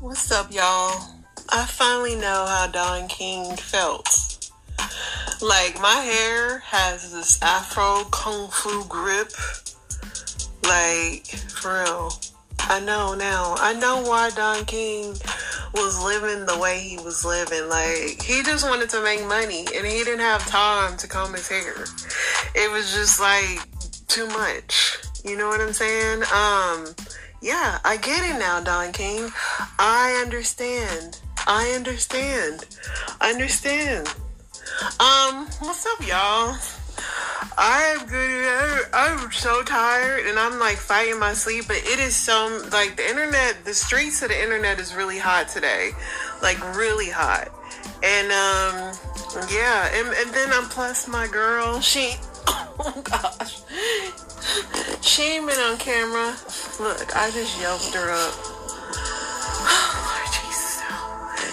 [0.00, 0.92] What's up, y'all?
[1.48, 4.48] I finally know how Don King felt.
[5.42, 9.32] Like, my hair has this afro kung fu grip.
[10.62, 12.12] Like, for real.
[12.60, 13.56] I know now.
[13.58, 15.16] I know why Don King
[15.74, 17.68] was living the way he was living.
[17.68, 21.48] Like, he just wanted to make money and he didn't have time to comb his
[21.48, 21.74] hair.
[22.54, 23.58] It was just like
[24.06, 24.98] too much.
[25.24, 26.22] You know what I'm saying?
[26.32, 26.94] Um,
[27.40, 29.30] yeah, I get it now, Don King.
[29.78, 31.20] I understand.
[31.46, 32.66] I understand.
[33.20, 34.08] I understand.
[35.00, 36.56] Um, what's up, y'all?
[37.56, 38.86] I am good.
[38.92, 43.08] I'm so tired and I'm like fighting my sleep, but it is so like the
[43.08, 45.90] internet, the streets of the internet is really hot today.
[46.42, 47.48] Like really hot.
[48.02, 52.14] And um yeah, and, and then I'm plus my girl, she
[52.46, 53.62] oh gosh.
[55.00, 56.36] She ain't been on camera.
[56.80, 58.34] Look, I just yelped her up.
[59.70, 60.80] Oh, Lord Jesus.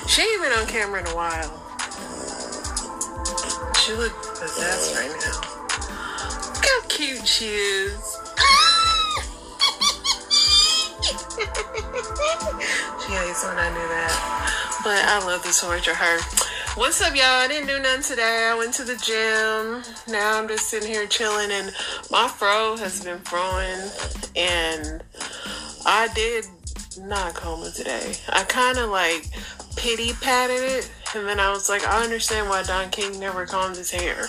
[0.07, 1.49] She ain't been on camera in a while.
[3.79, 5.41] She look possessed right now.
[6.53, 7.97] Look how cute she is.
[13.01, 14.13] she hates when I do that.
[14.83, 16.19] But I love this to torture her.
[16.75, 17.23] What's up, y'all?
[17.23, 18.49] I didn't do nothing today.
[18.51, 19.81] I went to the gym.
[20.13, 21.73] Now I'm just sitting here chilling, and
[22.11, 23.79] my fro has been throwing.
[24.35, 25.01] And
[25.85, 26.43] I did
[26.99, 28.15] not comb it today.
[28.27, 29.25] I kind of like
[29.77, 33.77] pity patted it, and then I was like, I understand why Don King never combed
[33.77, 34.27] his hair.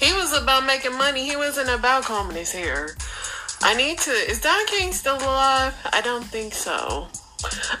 [0.00, 1.28] He was about making money.
[1.28, 2.96] He wasn't about combing his hair.
[3.62, 4.10] I need to.
[4.10, 5.72] Is Don King still alive?
[5.92, 7.06] I don't think so.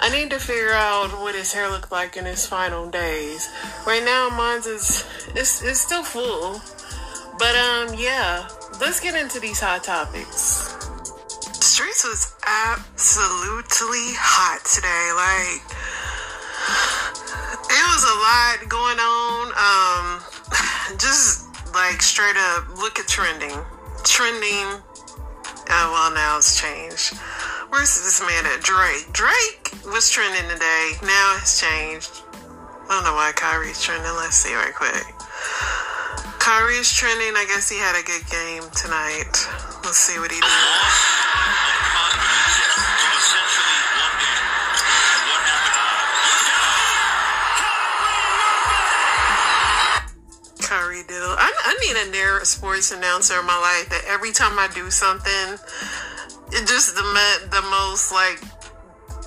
[0.00, 3.48] I need to figure out what his hair looked like in his final days.
[3.86, 5.04] Right now, mine's is
[5.34, 6.60] it's, it's still full.
[7.38, 8.48] But um, yeah,
[8.80, 10.72] let's get into these hot topics.
[11.60, 15.12] Streets was absolutely hot today.
[15.12, 15.60] Like
[17.68, 19.52] it was a lot going on.
[19.52, 20.06] Um,
[20.98, 23.56] just like straight up, look at trending.
[24.04, 24.82] Trending.
[25.68, 27.16] Oh well, now it's changed.
[27.68, 28.62] Where's this man at?
[28.62, 29.12] Drake.
[29.12, 30.92] Drake was trending today.
[31.02, 32.22] Now it's changed.
[32.32, 34.12] I don't know why Kyrie's trending.
[34.14, 35.06] Let's see right quick.
[36.38, 37.34] Kyrie's trending.
[37.36, 39.34] I guess he had a good game tonight.
[39.84, 40.46] Let's see what he did.
[51.02, 51.36] Diddle.
[51.36, 54.90] I, I need a narrow sports announcer in my life that every time I do
[54.90, 55.58] something,
[56.52, 57.02] it just the
[57.50, 58.40] the most like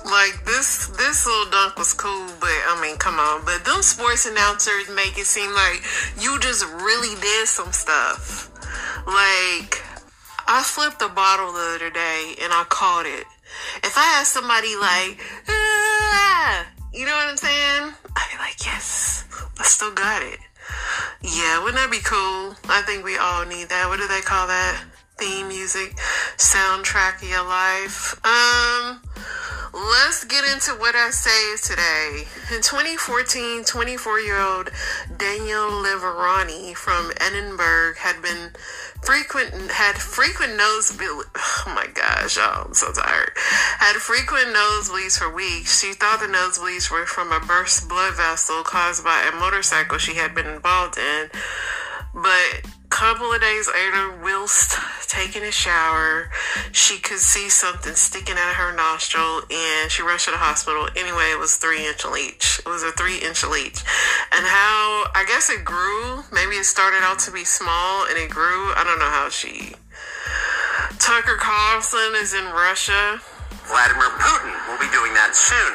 [0.04, 3.44] like this this little dunk was cool, but I mean, come on.
[3.44, 5.82] But them sports announcers make it seem like
[6.18, 8.50] you just really did some stuff.
[9.06, 9.82] Like
[10.46, 13.26] I flipped a bottle the other day and I caught it.
[13.82, 17.94] If I had somebody like, ah, you know what I'm saying?
[18.16, 19.24] I'd be like, yes,
[19.58, 20.38] I still got it.
[21.22, 22.56] Yeah, wouldn't that be cool?
[22.68, 23.88] I think we all need that.
[23.88, 24.84] What do they call that?
[25.18, 25.96] Theme music,
[26.36, 28.14] soundtrack of your life.
[28.24, 29.02] Um,
[29.72, 32.24] let's get into what I saved today.
[32.54, 34.70] In 2014, 24 year old
[35.16, 38.50] Daniel Liverani from Edinburgh had been
[39.02, 41.26] frequent had frequent nosebleed.
[41.66, 43.32] Oh my gosh, y'all, I'm so tired.
[43.36, 45.80] Had frequent nosebleeds for weeks.
[45.80, 50.14] She thought the nosebleeds were from a burst blood vessel caused by a motorcycle she
[50.14, 51.30] had been involved in.
[52.14, 54.76] But couple of days later, whilst
[55.08, 56.30] taking a shower.
[56.72, 60.86] She could see something sticking out of her nostril and she rushed to the hospital.
[60.94, 62.60] Anyway, it was three inch leech.
[62.60, 63.82] It was a three inch leech.
[64.30, 66.22] And how, I guess it grew.
[66.32, 68.74] Maybe it started out to be small and it grew.
[68.74, 69.74] I don't know how she.
[70.98, 73.18] Tucker Carlson is in Russia.
[73.66, 75.72] Vladimir Putin will be doing that soon.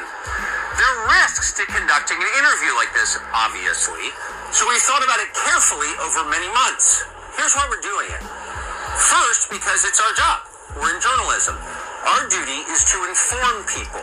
[0.76, 4.12] There are risks to conducting an interview like this, obviously,
[4.56, 7.04] so we thought about it carefully over many months.
[7.36, 8.24] Here's why we're doing it.
[8.96, 10.48] First, because it's our job.
[10.80, 11.60] We're in journalism.
[12.08, 14.00] Our duty is to inform people.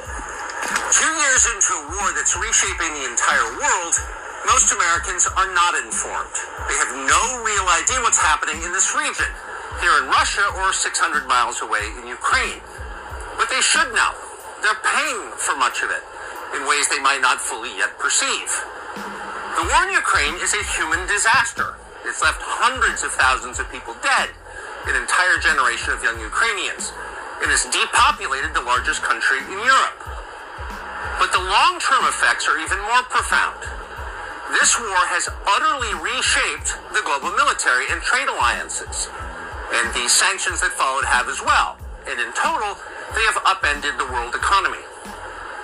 [0.94, 3.98] Two years into a war that's reshaping the entire world,
[4.46, 6.38] most Americans are not informed.
[6.70, 9.34] They have no real idea what's happening in this region,
[9.82, 12.62] here in Russia or 600 miles away in Ukraine.
[13.42, 14.14] But they should know.
[14.62, 16.06] They're paying for much of it
[16.54, 18.54] in ways they might not fully yet perceive.
[19.54, 21.78] The war in Ukraine is a human disaster.
[22.10, 24.34] It's left hundreds of thousands of people dead,
[24.90, 26.90] an entire generation of young Ukrainians,
[27.38, 30.00] and has depopulated the largest country in Europe.
[31.22, 33.62] But the long term effects are even more profound.
[34.58, 39.06] This war has utterly reshaped the global military and trade alliances,
[39.70, 41.78] and the sanctions that followed have as well.
[42.10, 42.74] And in total,
[43.14, 44.82] they have upended the world economy.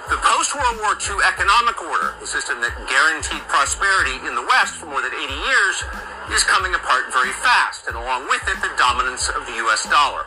[0.09, 4.81] The post World War II economic order, the system that guaranteed prosperity in the West
[4.81, 5.85] for more than 80 years,
[6.33, 10.25] is coming apart very fast, and along with it, the dominance of the US dollar.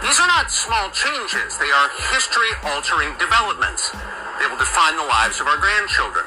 [0.00, 3.92] These are not small changes, they are history altering developments.
[4.40, 6.24] They will define the lives of our grandchildren.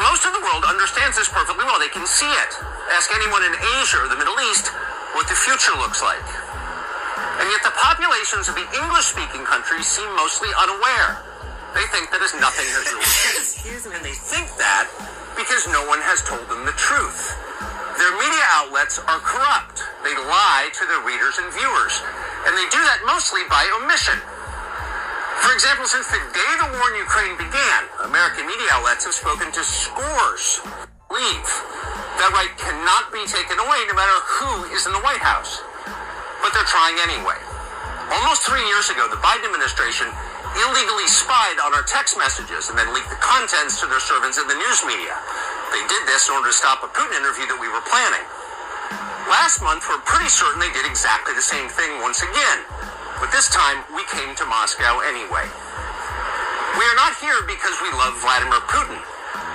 [0.00, 1.76] Most of the world understands this perfectly well.
[1.76, 2.52] They can see it.
[2.96, 4.72] Ask anyone in Asia or the Middle East
[5.12, 6.24] what the future looks like.
[7.36, 11.35] And yet the populations of the English speaking countries seem mostly unaware.
[11.76, 13.92] They think that as nothing has really changed.
[13.92, 14.88] And they think that
[15.36, 17.36] because no one has told them the truth.
[18.00, 19.84] Their media outlets are corrupt.
[20.00, 22.00] They lie to their readers and viewers.
[22.48, 24.16] And they do that mostly by omission.
[25.44, 29.52] For example, since the day the war in Ukraine began, American media outlets have spoken
[29.52, 30.64] to scores.
[31.12, 31.50] Leave.
[32.16, 35.60] That right cannot be taken away no matter who is in the White House.
[36.40, 37.36] But they're trying anyway.
[38.16, 40.08] Almost three years ago, the Biden administration
[40.56, 44.48] illegally spied on our text messages and then leaked the contents to their servants in
[44.48, 45.12] the news media.
[45.72, 48.24] They did this in order to stop a Putin interview that we were planning.
[49.28, 52.58] Last month, we're pretty certain they did exactly the same thing once again.
[53.18, 55.44] But this time, we came to Moscow anyway.
[56.78, 59.00] We are not here because we love Vladimir Putin.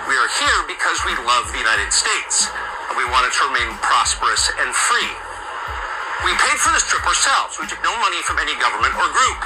[0.05, 2.51] We are here because we love the United States.
[2.91, 5.11] And we want it to remain prosperous and free.
[6.27, 7.57] We paid for this trip ourselves.
[7.57, 9.39] We took no money from any government or group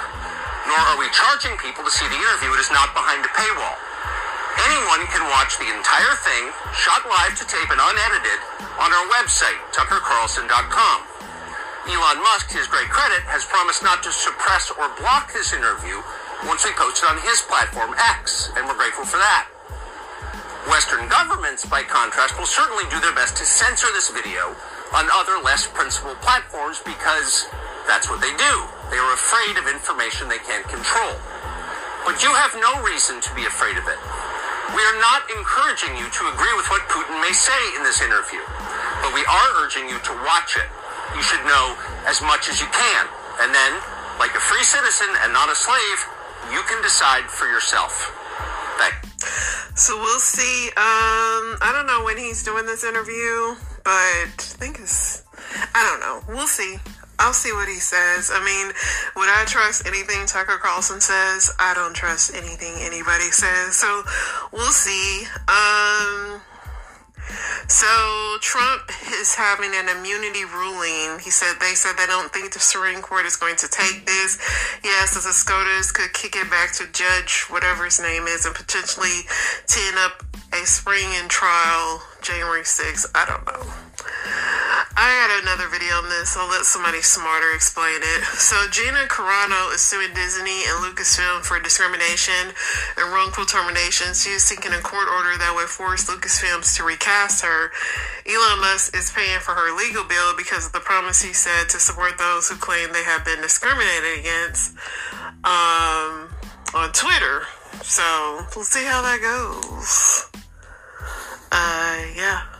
[0.67, 2.53] nor are we charging people to see the interview.
[2.53, 3.77] It is not behind a paywall.
[4.65, 8.39] Anyone can watch the entire thing, shot live to tape and unedited,
[8.79, 10.99] on our website, tuckercarlson.com.
[11.85, 16.01] Elon Musk, to his great credit, has promised not to suppress or block this interview
[16.49, 19.47] once we post it on his platform X, and we're grateful for that.
[20.65, 24.55] Western governments, by contrast, will certainly do their best to censor this video
[24.97, 27.45] on other less principled platforms because
[27.87, 28.74] that's what they do.
[28.91, 31.15] They are afraid of information they can't control.
[32.05, 33.97] But you have no reason to be afraid of it.
[34.77, 38.41] We are not encouraging you to agree with what Putin may say in this interview,
[39.01, 40.69] but we are urging you to watch it.
[41.17, 43.03] You should know as much as you can.
[43.41, 43.71] And then,
[44.19, 45.99] like a free citizen and not a slave,
[46.51, 48.13] you can decide for yourself.
[48.77, 48.95] Thank
[49.77, 50.69] So we'll see.
[50.75, 55.23] Um, I don't know when he's doing this interview, but I think it's.
[55.73, 56.33] I don't know.
[56.33, 56.77] We'll see.
[57.19, 58.31] I'll see what he says.
[58.33, 58.67] I mean,
[59.15, 61.51] would I trust anything Tucker Carlson says?
[61.59, 63.75] I don't trust anything anybody says.
[63.75, 64.03] So
[64.51, 65.25] we'll see.
[65.47, 66.41] Um,
[67.67, 71.19] so Trump is having an immunity ruling.
[71.19, 74.37] He said they said they don't think the Supreme Court is going to take this.
[74.83, 78.53] Yes, as a SCOTUS could kick it back to Judge whatever his name is and
[78.53, 79.25] potentially
[79.67, 83.07] teeing up a spring in trial January 6th.
[83.15, 83.73] I don't know.
[84.97, 86.37] I got another video on this.
[86.39, 88.23] I'll let somebody smarter explain it.
[88.39, 92.55] So Gina Carano is suing Disney and Lucasfilm for discrimination
[92.95, 94.15] and wrongful termination.
[94.15, 97.75] She is seeking a court order that would force Lucasfilms to recast her.
[98.23, 101.77] Elon Musk is paying for her legal bill because of the promise he said to
[101.77, 104.79] support those who claim they have been discriminated against
[105.43, 106.31] um,
[106.71, 107.43] on Twitter.
[107.83, 110.31] So we'll see how that goes.
[111.51, 112.54] Uh, yeah.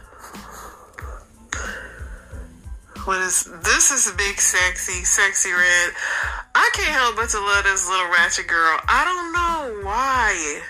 [3.05, 3.91] What is this?
[3.91, 5.91] Is a big, sexy, sexy red.
[6.55, 8.79] I can't help but to love this little ratchet girl.
[8.88, 10.62] I don't know why.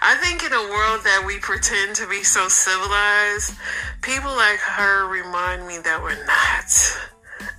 [0.00, 3.54] I think in a world that we pretend to be so civilized,
[4.00, 6.70] people like her remind me that we're not.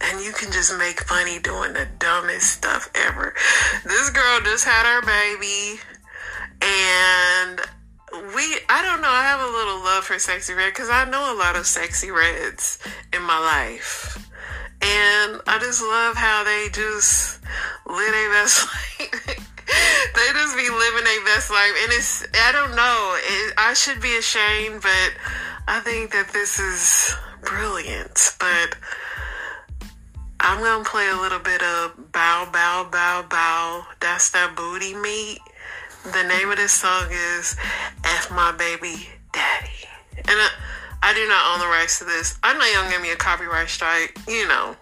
[0.02, 3.34] and you can just make money doing the dumbest stuff ever.
[3.86, 5.80] This girl just had her baby,
[6.62, 7.62] and
[8.36, 11.34] we I don't know, I have a little love for Sexy Red because I know
[11.34, 12.80] a lot of Sexy Reds
[13.14, 14.18] in my life.
[14.82, 17.42] And I just love how they just
[17.88, 18.66] live their best
[19.00, 19.56] life.
[20.14, 21.74] they just be living their best life.
[21.84, 25.12] And it's, I don't know, it, I should be ashamed, but
[25.68, 28.36] I think that this is brilliant.
[28.40, 28.78] But
[30.40, 33.88] I'm to play a little bit of Bow, Bow, Bow, Bow.
[34.00, 35.40] That's that booty meat.
[36.14, 37.56] The name of this song is
[38.04, 39.90] F My Baby Daddy.
[40.18, 40.50] And I,
[41.02, 42.38] I do not own the rights to this.
[42.44, 44.76] I know y'all give me a copyright strike, you know.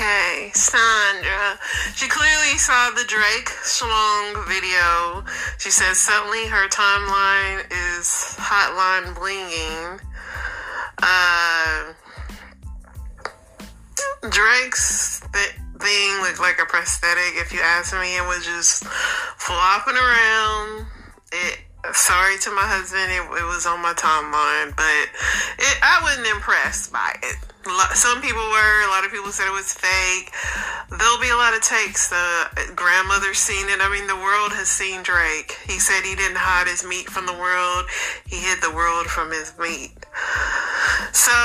[0.00, 0.50] K.
[0.54, 1.58] Sandra.
[1.94, 5.26] She clearly saw the Drake Schlong video.
[5.58, 8.08] She says suddenly her timeline is
[8.40, 10.00] hotline blinging.
[11.02, 11.92] Uh,
[14.30, 17.34] Drake's th- thing looked like a prosthetic.
[17.36, 18.84] If you ask me, it was just
[19.36, 20.86] flopping around.
[21.30, 21.58] It.
[21.92, 25.08] Sorry to my husband, it, it was on my timeline, but
[25.58, 27.49] it, I wasn't impressed by it.
[27.94, 28.86] Some people were.
[28.86, 30.32] A lot of people said it was fake.
[30.88, 32.08] There'll be a lot of takes.
[32.08, 33.80] The grandmother's seen it.
[33.80, 35.58] I mean, the world has seen Drake.
[35.66, 37.84] He said he didn't hide his meat from the world.
[38.26, 39.92] He hid the world from his meat.
[41.12, 41.36] So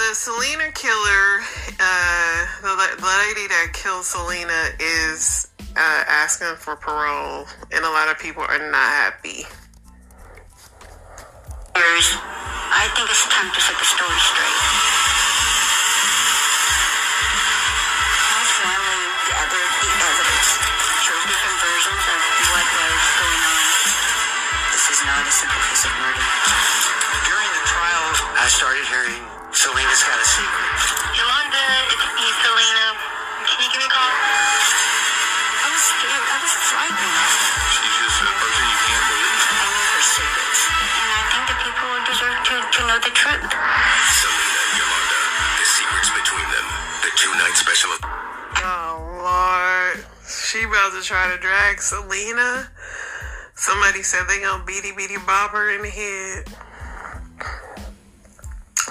[0.00, 1.44] the Selena killer,
[1.76, 8.08] uh, the, the lady that killed Selena is uh, asking for parole, and a lot
[8.08, 9.44] of people are not happy.
[12.70, 15.17] I think it's time to set the story straight.
[21.88, 23.64] Different of what was going on.
[24.76, 26.20] This is not a simple case of murder.
[27.24, 28.04] During the trial,
[28.36, 29.24] I started hearing
[29.56, 30.68] Selena's got a secret.
[31.16, 32.86] Yolanda, it's me, Selena.
[33.48, 34.04] Can you give me a call?
[34.04, 36.28] I was scared.
[36.28, 37.16] I was frightened.
[37.72, 39.40] She's just a person you can't believe.
[39.48, 40.60] I knew her secrets.
[40.68, 43.48] And I think the people deserve to, to know the truth.
[43.48, 45.20] Selena and Yolanda,
[45.56, 46.66] the secrets between them.
[47.00, 47.96] The two night special.
[48.60, 50.04] Oh Lord,
[50.48, 52.72] she about to try to drag Selena.
[53.54, 56.48] Somebody said they gonna beady beady bop her in the head.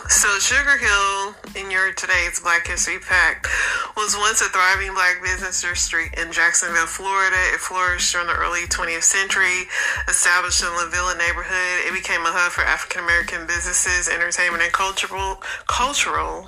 [0.07, 3.47] So Sugar Hill in your today's Black History Pack,
[3.97, 7.35] was once a thriving black business district in Jacksonville, Florida.
[7.53, 9.65] It flourished during the early 20th century.
[10.07, 14.61] Established in the La Villa neighborhood, it became a hub for African American businesses, entertainment,
[14.61, 16.45] and cultural cultural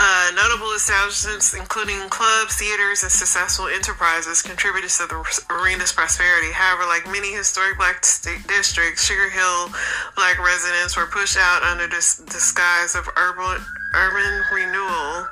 [0.00, 5.18] uh, notable establishments, including clubs, theaters, and successful enterprises, contributed to the
[5.50, 6.52] arena's prosperity.
[6.52, 9.70] However, like many historic black st- districts, Sugar Hill
[10.14, 13.64] black residents were pushed out under this disguise of urban
[13.94, 15.26] urban renewal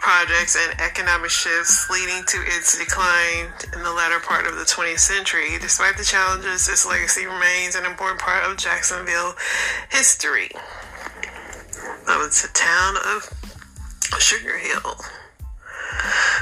[0.00, 4.98] projects and economic shifts, leading to its decline in the latter part of the 20th
[4.98, 5.58] century.
[5.60, 9.34] Despite the challenges, its legacy remains an important part of Jacksonville
[9.90, 10.50] history.
[12.06, 13.37] That was the town of
[14.16, 14.96] Sugar Hill.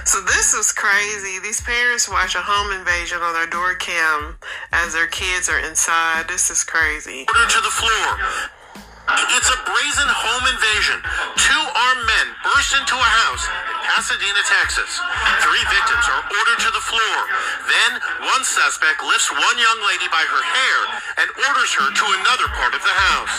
[0.07, 1.43] So this is crazy.
[1.43, 4.39] These parents watch a home invasion on their door cam
[4.71, 6.29] as their kids are inside.
[6.31, 7.27] This is crazy.
[7.27, 8.09] To the floor.
[9.39, 10.99] It's a brazen home invasion.
[11.39, 14.99] Two armed men burst into a house in Pasadena, Texas.
[15.47, 17.19] Three victims are ordered to the floor.
[17.71, 20.79] Then one suspect lifts one young lady by her hair
[21.23, 23.37] and orders her to another part of the house.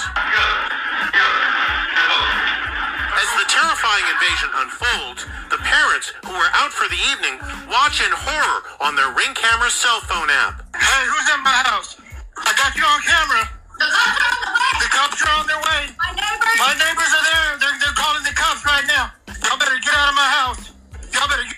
[3.17, 8.13] As the terrifying invasion unfolds, the parents, who are out for the evening, watch in
[8.13, 10.61] horror on their Ring Camera cell phone app.
[10.77, 11.97] Hey, who's in my house?
[12.37, 13.41] I got you on camera.
[13.77, 15.89] The cops are on their way.
[15.97, 16.57] My neighbors.
[16.61, 17.49] My neighbors are there.
[17.57, 19.09] They're, they're calling the cops right now.
[19.49, 20.71] Y'all better get out of my house.
[21.13, 21.57] Y'all better get.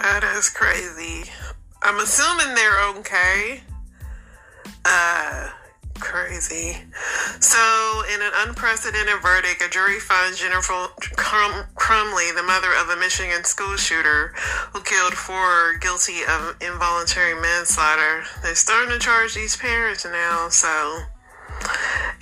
[0.00, 1.30] That is crazy.
[1.82, 3.60] I'm assuming they're okay.
[4.84, 5.50] Uh,
[6.02, 6.76] crazy.
[7.38, 12.96] So, in an unprecedented verdict, a jury finds Jennifer Crum- Crumbley, the mother of a
[12.96, 14.34] Michigan school shooter
[14.72, 18.24] who killed four, guilty of involuntary manslaughter.
[18.42, 21.02] They're starting to charge these parents now, so.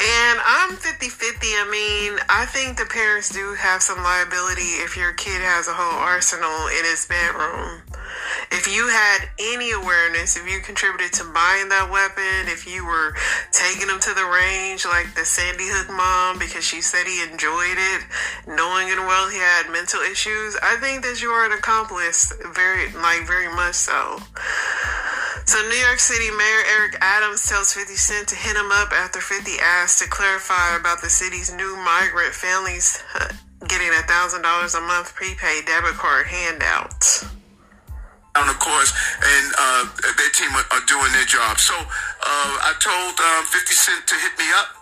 [0.00, 1.46] And I'm 50 50.
[1.46, 5.74] I mean, I think the parents do have some liability if your kid has a
[5.74, 7.82] whole arsenal in his bedroom.
[8.50, 13.14] If you had any awareness, if you contributed to buying that weapon, if you were
[13.52, 17.78] taking him to the range like the Sandy Hook mom because she said he enjoyed
[17.78, 18.02] it,
[18.48, 22.90] knowing it well he had mental issues, I think that you are an accomplice, very,
[22.92, 24.18] like, very much so.
[25.50, 29.18] So, New York City Mayor Eric Adams tells 50 Cent to hit him up after
[29.18, 33.26] 50 asked to clarify about the city's new migrant families uh,
[33.66, 37.02] getting a $1,000 a month prepaid debit card handout.
[38.38, 41.58] On the course, and uh, their team are, are doing their job.
[41.58, 44.79] So uh, I told uh, 50 Cent to hit me up.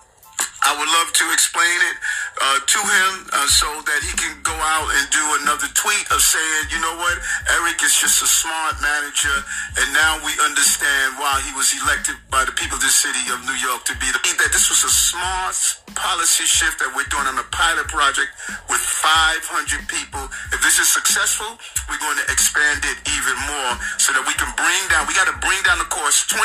[0.68, 1.96] I would love to explain it
[2.38, 6.20] uh, to him uh, so that he can go out and do another tweet of
[6.20, 7.16] saying, you know what,
[7.56, 9.32] Eric is just a smart manager,
[9.80, 13.40] and now we understand why he was elected by the people of the city of
[13.48, 15.58] New York to be the that this was a smart
[15.98, 18.30] policy shift that we're doing on a pilot project
[18.70, 19.44] with 500
[19.90, 20.24] people.
[20.54, 21.58] If this is successful,
[21.90, 25.10] we're going to expand it even more so that we can bring down.
[25.10, 26.40] We got to bring down the cost 20%.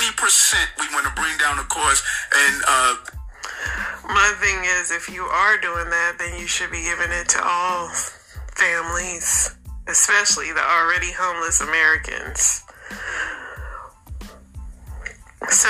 [0.82, 2.56] We want to bring down the cost and.
[2.68, 3.23] Uh,
[4.06, 7.40] My thing is, if you are doing that, then you should be giving it to
[7.44, 7.90] all
[8.56, 9.56] families,
[9.88, 12.64] especially the already homeless Americans.
[15.50, 15.70] So,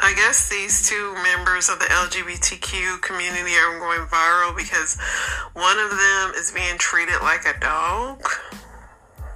[0.00, 4.96] I guess these two members of the LGBTQ community are going viral because
[5.52, 8.24] one of them is being treated like a dog.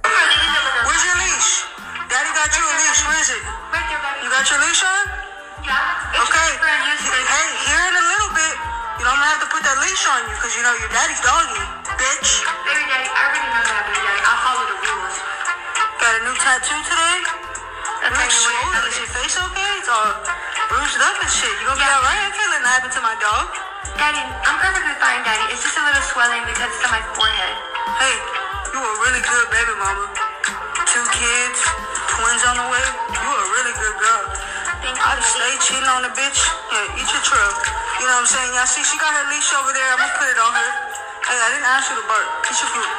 [0.01, 1.69] Where's your leash?
[2.09, 3.01] Daddy got you a leash.
[3.05, 3.43] Where is it?
[4.25, 5.24] You got your leash on?
[5.65, 6.51] Okay.
[6.61, 8.53] Hey, here in a little bit,
[9.01, 11.57] you I'm have to put that leash on you because you know your daddy's doggy,
[11.97, 12.45] bitch.
[12.69, 14.21] Baby daddy, I already know that, baby daddy.
[14.21, 15.15] I follow the rules.
[15.97, 17.17] Got a new tattoo today?
[18.05, 18.93] You look swollen.
[18.93, 19.71] Is your face okay?
[19.81, 20.13] It's all
[20.69, 21.49] bruised up and shit.
[21.49, 22.21] You gonna be alright?
[22.21, 23.49] I can't let that happen to my dog.
[23.97, 25.49] Daddy, I'm perfectly fine, daddy.
[25.49, 27.55] It's just a little swelling because it's on my forehead.
[27.97, 28.15] Hey,
[28.69, 30.13] you a really good baby mama.
[30.85, 31.57] Two kids,
[35.95, 36.39] on the bitch.
[36.75, 37.51] Yeah, eat your trail.
[38.03, 38.51] You know what I'm saying?
[38.51, 39.95] Y'all see, she got her leash over there.
[39.95, 40.69] I'm gonna put it on her.
[41.23, 42.27] Hey, I didn't ask you to bark.
[42.51, 42.91] Eat your food.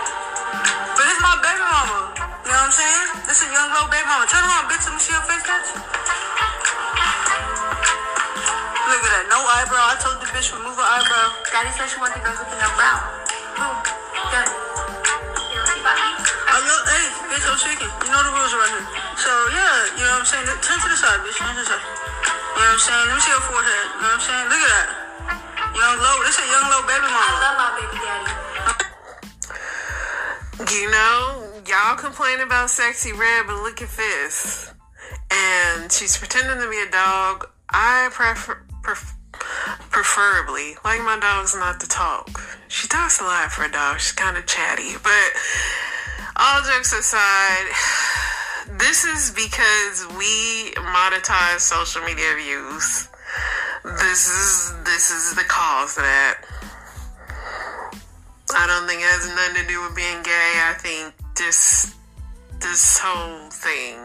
[0.96, 2.16] But it's my baby mama.
[2.16, 3.28] You know what I'm saying?
[3.28, 4.24] This is young little baby mama.
[4.24, 4.88] Turn around, bitch.
[4.88, 5.76] Let me see your face, bitch.
[8.88, 9.24] Look at that.
[9.28, 9.92] No eyebrow.
[9.92, 11.36] I told the bitch remove her eyebrow.
[11.52, 12.96] Daddy said she wanted girls with no brow.
[13.60, 13.76] Boom.
[14.32, 14.48] Done.
[14.48, 14.56] To?
[16.48, 17.92] Oh, yo, hey, bitch, I'm shaking.
[17.92, 18.88] You know the rules around here.
[19.20, 20.48] So, yeah, you know what I'm saying?
[20.64, 21.36] Turn to the side, bitch.
[21.36, 21.95] Turn to the side.
[22.56, 23.04] You know what I'm saying?
[23.04, 23.84] Let me see your forehead.
[23.84, 24.48] You know what I'm saying?
[24.48, 24.88] Look at that.
[25.76, 26.16] Young low.
[26.24, 27.20] This is a young low baby mama.
[27.20, 28.32] I love my baby daddy.
[30.72, 34.72] You know, y'all complain about sexy red, but look at this.
[35.30, 37.46] And she's pretending to be a dog.
[37.68, 39.16] I prefer, pref-
[39.92, 42.40] preferably like my dog's not to talk.
[42.68, 44.00] She talks a lot for a dog.
[44.00, 45.32] She's kind of chatty, but
[46.36, 47.66] all jokes aside,
[48.78, 53.08] this is because we monetize social media views.
[53.84, 56.38] This is this is the cause of that.
[58.54, 60.52] I don't think it has nothing to do with being gay.
[60.64, 61.94] I think this
[62.60, 63.98] this whole thing.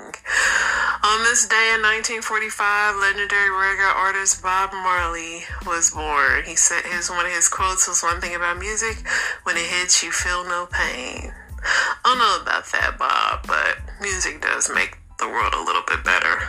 [1.03, 6.43] On this day in 1945, legendary reggae artist Bob Marley was born.
[6.45, 9.01] He said his one of his quotes was one thing about music:
[9.43, 11.33] when it hits, you feel no pain.
[11.63, 16.03] I don't know about that, Bob, but music does make the world a little bit
[16.03, 16.41] better.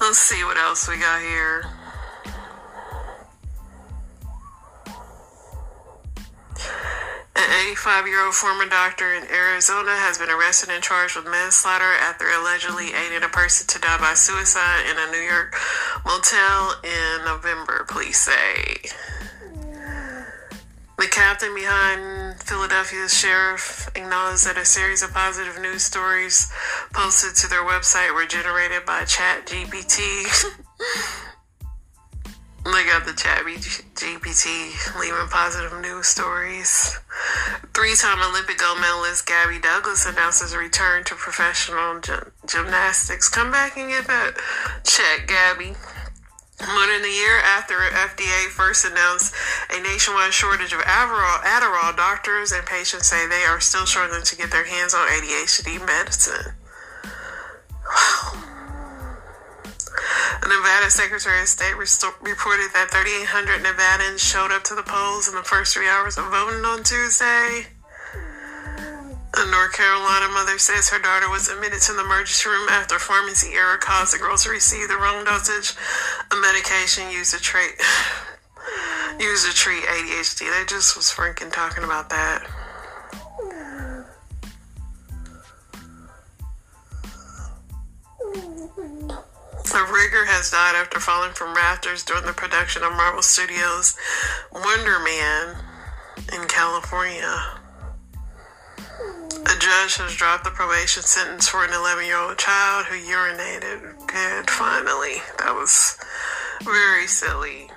[0.00, 1.64] Let's see what else we got here.
[7.36, 11.96] An 85 year old former doctor in Arizona has been arrested and charged with manslaughter
[12.00, 15.56] after allegedly aiding a person to die by suicide in a New York
[16.04, 18.90] motel in November, police say.
[21.00, 26.52] The captain behind Philadelphia's sheriff acknowledged that a series of positive news stories
[26.92, 30.28] posted to their website were generated by ChatGPT.
[32.66, 36.98] Look at the chat GPT leaving positive news stories.
[37.72, 43.30] Three time Olympic gold medalist Gabby Douglas announces a return to professional gym- gymnastics.
[43.30, 44.36] Come back and get that
[44.84, 45.72] check, Gabby.
[46.60, 49.34] More than a year after FDA first announced
[49.70, 54.36] a nationwide shortage of Adderall, Adderall, doctors and patients say they are still struggling to
[54.36, 56.54] get their hands on ADHD medicine.
[57.88, 58.44] Wow.
[60.42, 65.42] Nevada Secretary of State reported that 3,800 Nevadans showed up to the polls in the
[65.42, 67.66] first three hours of voting on Tuesday.
[69.32, 73.54] A North Carolina mother says her daughter was admitted to the emergency room after pharmacy
[73.54, 75.74] error caused the girl to receive the wrong dosage
[76.30, 77.72] of medication used to treat
[79.20, 80.50] used to treat ADHD.
[80.50, 82.46] They just was freaking talking about that.
[89.72, 93.96] A rigger has died after falling from rafters during the production of Marvel Studios'
[94.52, 95.56] Wonder Man
[96.32, 97.59] in California.
[99.30, 104.06] A judge has dropped the probation sentence for an 11 year old child who urinated.
[104.06, 105.22] Good, finally.
[105.38, 105.96] That was
[106.64, 107.70] very silly.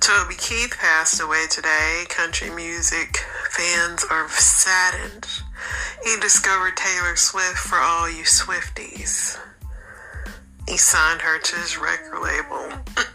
[0.00, 2.04] Toby Keith passed away today.
[2.08, 3.18] Country music
[3.50, 5.26] fans are saddened.
[6.04, 9.38] He discovered Taylor Swift for all you Swifties.
[10.68, 12.68] He signed her to his record label.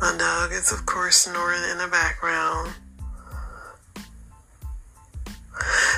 [0.00, 2.72] My dog is, of course, snoring in the background.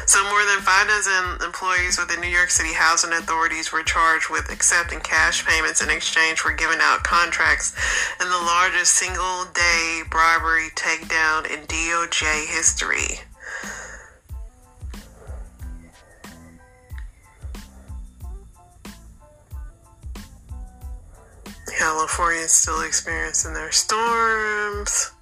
[0.06, 4.28] So, more than five dozen employees with the New York City housing authorities were charged
[4.28, 7.76] with accepting cash payments in exchange for giving out contracts
[8.20, 13.20] in the largest single day bribery takedown in DOJ history.
[21.76, 25.12] California is still experiencing their storms.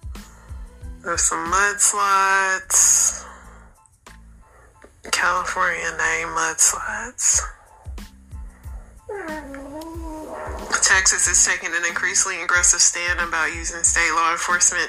[1.03, 3.27] There's some mudslides.
[5.11, 7.41] California name mudslides.
[10.83, 14.89] Texas is taking an increasingly aggressive stand about using state law enforcement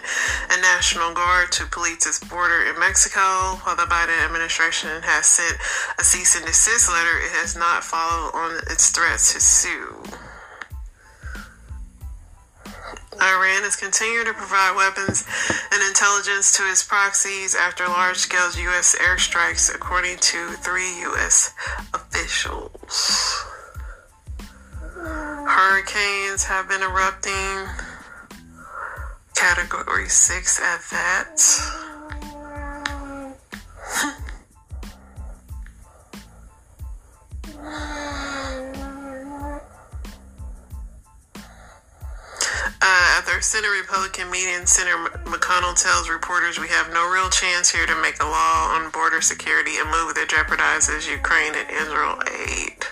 [0.52, 3.58] and National Guard to police its border in Mexico.
[3.66, 5.58] While the Biden administration has sent
[5.98, 10.04] a cease and desist letter, it has not followed on its threats to sue.
[13.22, 15.26] Iran is continuing to provide weapons
[15.72, 18.96] and intelligence to its proxies after large scale U.S.
[19.00, 21.54] airstrikes, according to three U.S.
[21.94, 23.46] officials.
[24.96, 27.68] Hurricanes have been erupting,
[29.36, 31.42] category 6 at that.
[42.88, 47.72] Uh, at their Senate Republican meeting, Senator McConnell tells reporters we have no real chance
[47.72, 52.22] here to make a law on border security, a move that jeopardizes Ukraine and Israel
[52.30, 52.86] aid.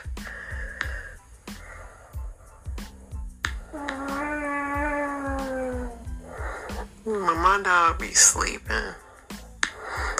[7.06, 8.96] My dog be sleeping.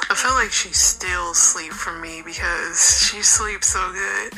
[0.10, 4.34] I feel like she still asleep from me because she sleeps so good.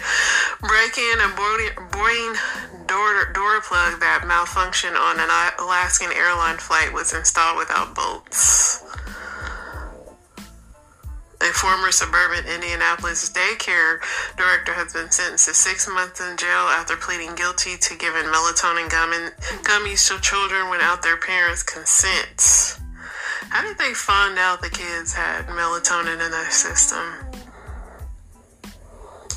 [0.62, 2.38] Breaking a Boeing
[2.88, 8.84] door, door plug that malfunctioned on an Alaskan airline flight was installed without bolts.
[11.42, 14.00] A former suburban Indianapolis daycare
[14.38, 18.90] director has been sentenced to six months in jail after pleading guilty to giving melatonin
[18.90, 19.12] gum
[19.62, 22.80] gummies to children without their parents' consent.
[23.50, 27.14] How did they find out the kids had melatonin in their system?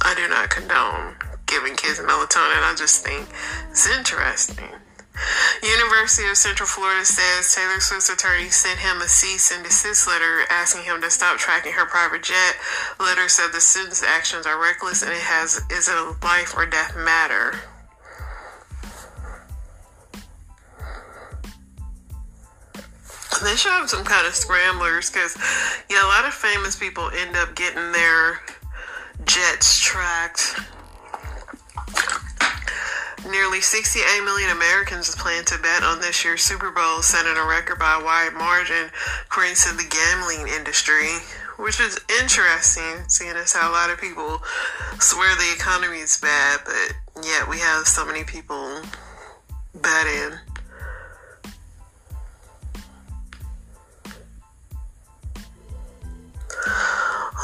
[0.00, 2.62] I do not condone giving kids melatonin.
[2.62, 3.26] I just think
[3.70, 4.70] it's interesting.
[5.62, 10.42] University of Central Florida says Taylor Swift's attorney sent him a cease and desist letter
[10.50, 12.54] asking him to stop tracking her private jet.
[13.00, 16.94] Letter said the student's actions are reckless and it has is a life or death
[16.96, 17.58] matter.
[23.42, 25.36] They should have some kind of scramblers because,
[25.88, 28.40] yeah, a lot of famous people end up getting their
[29.24, 30.58] jets tracked.
[33.28, 37.78] Nearly 68 million Americans plan to bet on this year's Super Bowl, setting a record
[37.78, 38.90] by a wide margin,
[39.26, 41.10] according to the gambling industry,
[41.58, 44.40] which is interesting, seeing as how a lot of people
[45.00, 48.80] swear the economy is bad, but yet we have so many people
[49.74, 50.38] betting.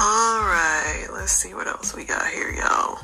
[0.01, 2.99] All right, let's see what else we got here, y'all.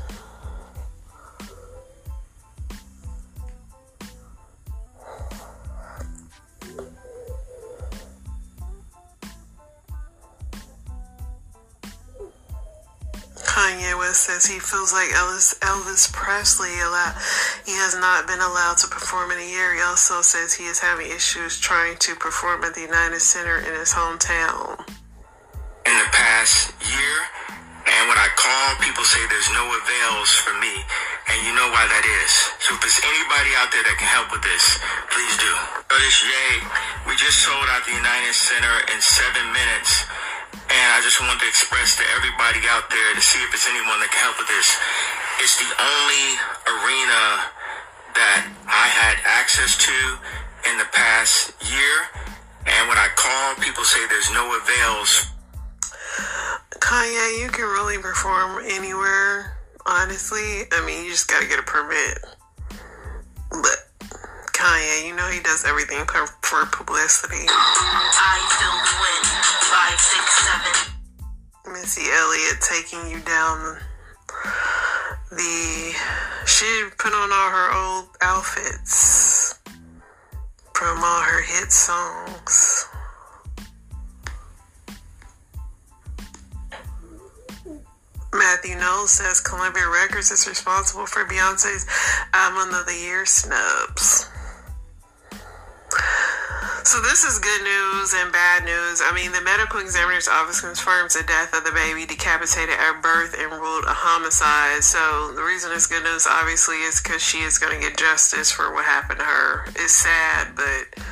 [13.70, 17.14] Kanye West says he feels like Elvis, Elvis Presley allowed,
[17.62, 19.78] he has not been allowed to perform in a year.
[19.78, 23.70] He also says he is having issues trying to perform at the United Center in
[23.78, 24.74] his hometown.
[25.86, 27.14] In the past year,
[27.86, 30.74] and when I call, people say there's no avails for me,
[31.30, 32.32] and you know why that is.
[32.66, 34.82] So if there's anybody out there that can help with this,
[35.14, 35.52] please do.
[35.86, 36.54] So this Yay,
[37.06, 40.09] we just sold out the United Center in seven minutes.
[40.80, 44.00] And I just wanted to express to everybody out there to see if there's anyone
[44.00, 44.68] that can help with this.
[45.44, 46.26] It's the only
[46.64, 47.52] arena
[48.16, 49.96] that I had access to
[50.72, 51.96] in the past year.
[52.64, 55.28] And when I call, people say there's no avails.
[56.80, 60.64] Kanye, you can really perform anywhere, honestly.
[60.72, 62.24] I mean, you just gotta get a permit.
[63.52, 63.78] But
[64.56, 67.44] Kanye, you know he does everything for, for publicity.
[67.48, 69.29] I still win.
[69.42, 71.72] Five, six, seven.
[71.72, 73.78] Missy Elliott taking you down
[75.30, 75.94] the.
[76.46, 79.58] She put on all her old outfits
[80.74, 82.86] from all her hit songs.
[88.32, 91.84] Matthew Knowles says Columbia Records is responsible for Beyonce's
[92.32, 94.30] Album of the Year snubs.
[96.84, 99.02] So this is good news and bad news.
[99.04, 103.36] I mean, the medical examiner's office confirms the death of the baby decapitated at birth
[103.38, 104.82] and ruled a homicide.
[104.82, 108.50] So the reason it's good news, obviously, is because she is going to get justice
[108.50, 109.66] for what happened to her.
[109.76, 111.04] It's sad, but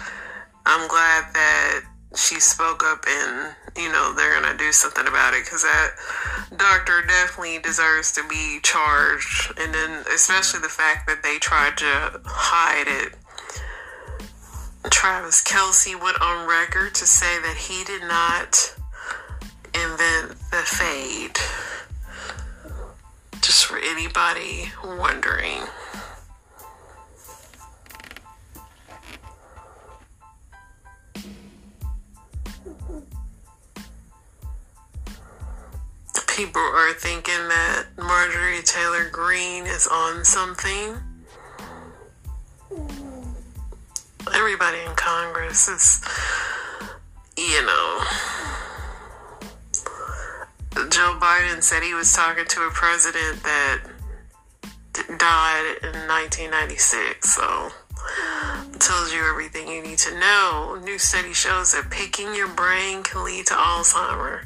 [0.65, 1.81] I'm glad that
[2.17, 5.91] she spoke up and you know they're gonna do something about it because that
[6.57, 12.21] doctor definitely deserves to be charged and then especially the fact that they tried to
[12.25, 13.15] hide it
[14.91, 18.75] travis kelce went on record to say that he did not
[19.75, 21.37] invent the fade
[23.41, 25.61] just for anybody wondering
[36.39, 41.08] people are thinking that Marjorie Taylor Greene is on something.
[44.35, 46.03] Everybody in Congress is,
[47.37, 48.01] you know.
[50.91, 53.81] Joe Biden said he was talking to a president that
[55.19, 57.71] died in 1996, so
[58.79, 60.79] tells you everything you need to know.
[60.83, 64.43] New study shows that picking your brain can lead to Alzheimer.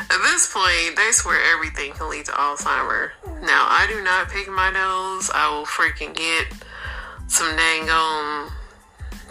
[0.00, 3.10] At this point, they swear everything can lead to Alzheimer.
[3.42, 5.30] Now, I do not pick my nose.
[5.32, 6.52] I will freaking get
[7.28, 8.50] some dang on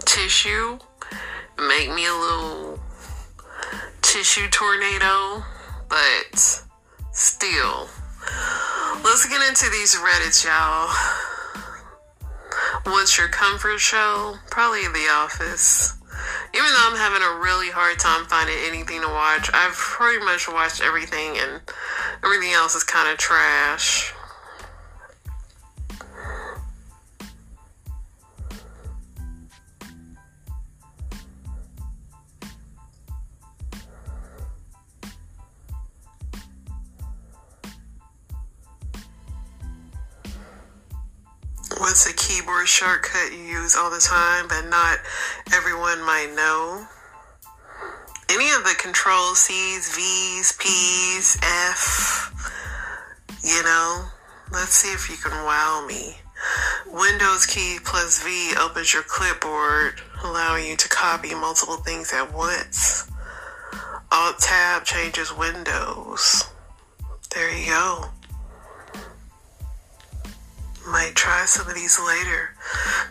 [0.05, 0.79] tissue,
[1.57, 2.79] make me a little
[4.01, 5.43] tissue tornado,
[5.87, 6.63] but
[7.11, 7.87] still.
[9.03, 10.89] Let's get into these Reddits, y'all.
[12.83, 14.35] What's your comfort show?
[14.49, 15.95] Probably The Office.
[16.53, 20.47] Even though I'm having a really hard time finding anything to watch, I've pretty much
[20.47, 21.61] watched everything, and
[22.23, 24.13] everything else is kind of trash.
[41.79, 44.97] What's a keyboard shortcut you use all the time, but not
[45.53, 46.85] everyone might know?
[48.29, 52.33] Any of the control C's, V's, P's, F,
[53.41, 54.07] you know?
[54.51, 56.17] Let's see if you can wow me.
[56.85, 63.09] Windows key plus V opens your clipboard, allowing you to copy multiple things at once.
[64.11, 66.43] Alt tab changes windows.
[67.33, 68.09] There you go.
[70.89, 72.55] Might try some of these later.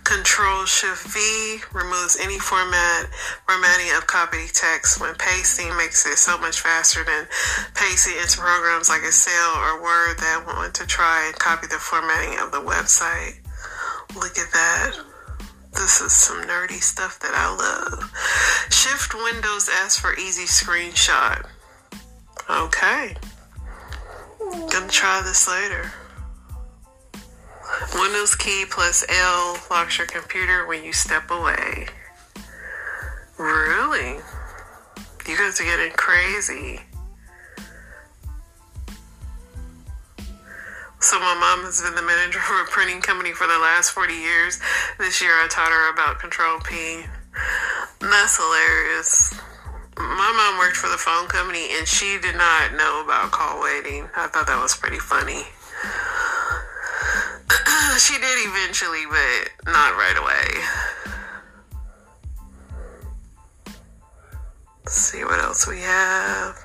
[0.03, 3.07] Control Shift V removes any format
[3.47, 7.29] formatting of copy text when pasting makes it so much faster than
[7.75, 12.41] pasting into programs like Excel or Word that want to try and copy the formatting
[12.41, 13.39] of the website.
[14.17, 14.99] Look at that.
[15.73, 18.11] This is some nerdy stuff that I love.
[18.73, 21.47] Shift Windows S for easy screenshot.
[22.51, 23.15] Okay.
[24.73, 25.93] Gonna try this later.
[27.95, 31.87] Windows key plus L locks your computer when you step away.
[33.39, 34.19] Really?
[35.27, 36.81] You guys are getting crazy.
[41.01, 44.15] So my mom has been the manager of a printing company for the last 40
[44.15, 44.59] years.
[44.99, 47.05] This year I taught her about Control P.
[48.01, 49.35] That's hilarious.
[49.97, 54.09] My mom worked for the phone company and she did not know about call waiting.
[54.17, 55.45] I thought that was pretty funny.
[57.99, 60.63] she did eventually, but not right away.
[64.85, 66.65] Let's see what else we have.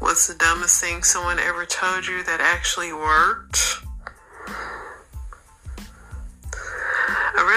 [0.00, 3.81] What's the dumbest thing someone ever told you that actually worked?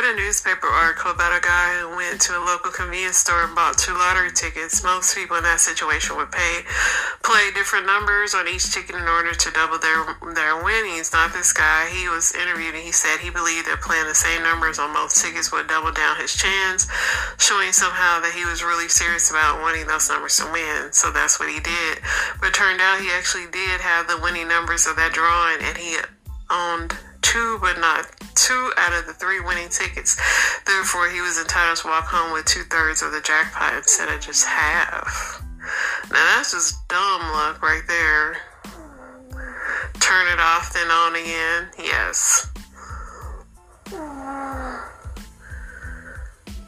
[0.06, 3.56] Read a newspaper article about a guy who went to a local convenience store and
[3.56, 4.84] bought two lottery tickets.
[4.84, 6.62] Most people in that situation would pay
[7.24, 11.14] play different numbers on each ticket in order to double their their winnings.
[11.14, 11.90] Not this guy.
[11.90, 15.16] He was interviewed and he said he believed that playing the same numbers on both
[15.16, 16.86] tickets would double down his chance,
[17.38, 20.94] showing somehow that he was really serious about wanting those numbers to win.
[20.94, 22.00] So that's what he did.
[22.42, 25.98] But turned out he actually did have the winning numbers of that drawing and he
[26.52, 26.94] owned
[27.26, 30.16] two, but not two out of the three winning tickets.
[30.66, 34.22] Therefore, he was entitled to walk home with two thirds of the jackpot instead of
[34.22, 35.42] just half.
[36.12, 38.38] Now, that's just dumb luck right there.
[40.00, 41.70] Turn it off, then on again.
[41.80, 42.52] Yes.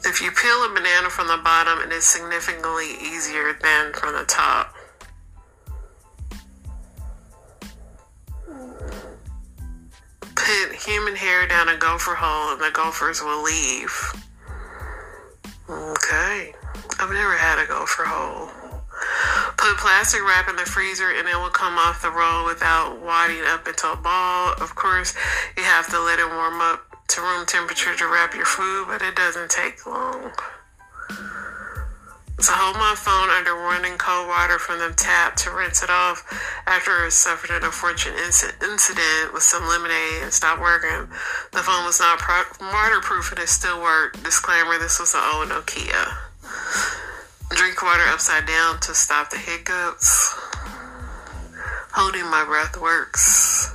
[0.04, 4.26] If you peel a banana from the bottom, it is significantly easier than from the
[4.26, 4.74] top.
[10.48, 13.92] Put human hair down a gopher hole and the gophers will leave.
[15.70, 16.54] Okay.
[17.00, 18.50] I've never had a gopher hole.
[19.58, 23.44] Put plastic wrap in the freezer and it will come off the roll without wadding
[23.48, 24.54] up into a ball.
[24.62, 25.14] Of course,
[25.58, 29.02] you have to let it warm up to room temperature to wrap your food, but
[29.02, 30.32] it doesn't take long.
[32.40, 36.22] So hold my phone under running cold water from the tap to rinse it off
[36.68, 41.10] after it suffered an unfortunate incident with some lemonade and stopped working.
[41.52, 44.24] The phone was not pro- waterproof and it still worked.
[44.24, 46.14] Disclaimer, this was an old Nokia.
[47.50, 50.36] Drink water upside down to stop the hiccups.
[51.94, 53.74] Holding my breath works.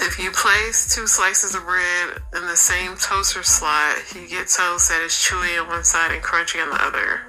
[0.00, 4.88] If you place two slices of bread in the same toaster slot, you get toast
[4.90, 7.20] that is chewy on one side and crunchy on the other.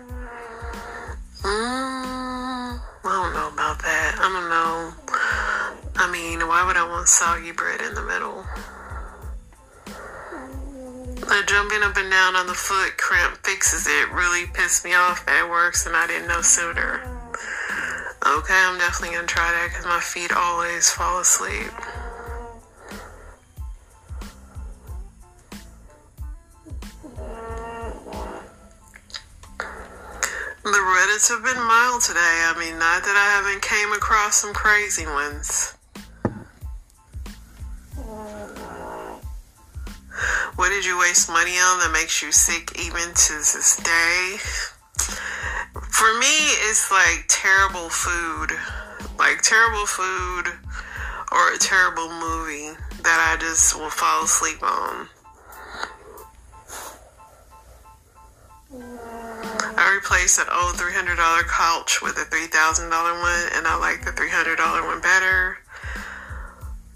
[1.41, 4.17] Mm, I don't know about that.
[4.19, 4.93] I don't know.
[5.97, 8.45] I mean, why would I want soggy bread in the middle?
[11.29, 14.11] The jumping up and down on the foot cramp fixes it.
[14.11, 17.01] Really pissed me off that it works and I didn't know sooner.
[18.25, 21.71] Okay, I'm definitely gonna try that because my feet always fall asleep.
[30.63, 32.19] The Reddits have been mild today.
[32.19, 35.73] I mean, not that I haven't came across some crazy ones.
[40.55, 44.35] What did you waste money on that makes you sick even to this day?
[45.89, 46.35] For me,
[46.67, 48.51] it's like terrible food.
[49.17, 50.51] Like terrible food
[51.31, 55.07] or a terrible movie that I just will fall asleep on.
[59.79, 61.15] I replaced an old $300
[61.47, 65.55] couch with a $3,000 one, and I like the $300 one better.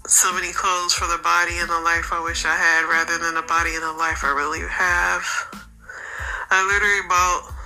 [0.04, 3.40] So many clothes for the body and the life I wish I had rather than
[3.40, 5.24] the body and the life I really have.
[6.52, 7.56] I literally bought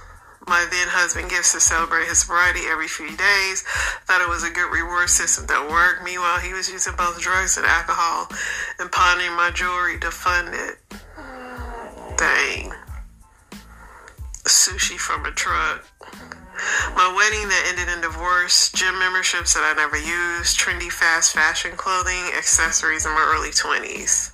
[0.47, 3.66] my then husband gifts to celebrate his sobriety every few days.
[4.07, 6.07] Thought it was a good reward system that worked.
[6.07, 8.31] Meanwhile, he was using both drugs and alcohol
[8.79, 10.79] and pawning my jewelry to fund it.
[12.16, 12.68] Dang
[15.09, 15.89] from a truck.
[16.93, 21.73] My wedding that ended in divorce, gym memberships that I never used, trendy fast fashion
[21.81, 24.33] clothing, accessories in my early 20s.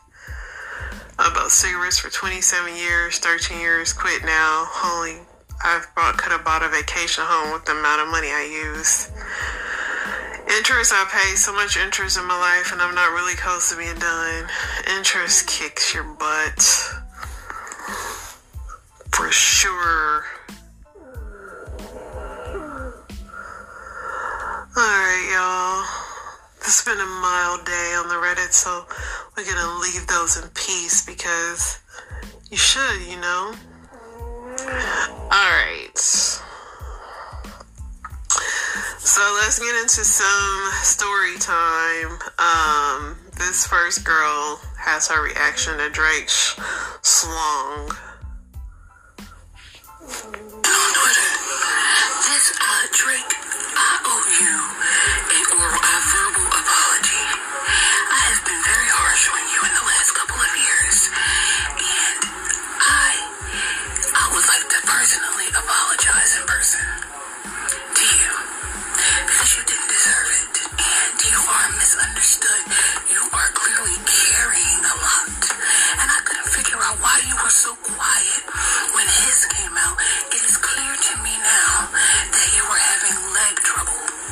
[1.14, 4.66] about cigarettes for 27 years, 13 years, quit now.
[4.66, 5.22] Holy,
[5.62, 9.14] I bought, could have bought a vacation home with the amount of money I used.
[10.59, 13.77] Interest, I pay so much interest in my life, and I'm not really close to
[13.79, 14.51] being done.
[14.99, 16.59] Interest kicks your butt.
[19.14, 20.25] For sure.
[24.77, 25.87] Alright, y'all.
[26.59, 28.85] It's been a mild day on the Reddit, so
[29.37, 31.79] we're gonna leave those in peace because
[32.51, 33.55] you should, you know.
[35.31, 35.97] Alright.
[38.99, 42.18] So let's get into some story time.
[42.41, 46.59] Um, this first girl has her reaction to Drake's
[47.03, 47.93] slong.
[52.27, 53.43] This, uh, Drake,
[53.77, 54.57] I owe you
[55.35, 57.27] a oral, a verbal apology.
[58.11, 60.99] I have been very harsh on you in the last couple of years,
[61.75, 62.20] and
[62.79, 63.09] I,
[64.14, 66.87] I would like to personally apologize in person
[67.99, 68.33] to you
[69.27, 72.62] because you didn't deserve it, and you are misunderstood.
[73.11, 74.43] You are clearly I
[76.95, 78.42] couldn't out why you were so quiet
[78.95, 79.97] when his came out.
[80.30, 81.88] It is clear to me now
[82.30, 84.24] that you were having leg trouble.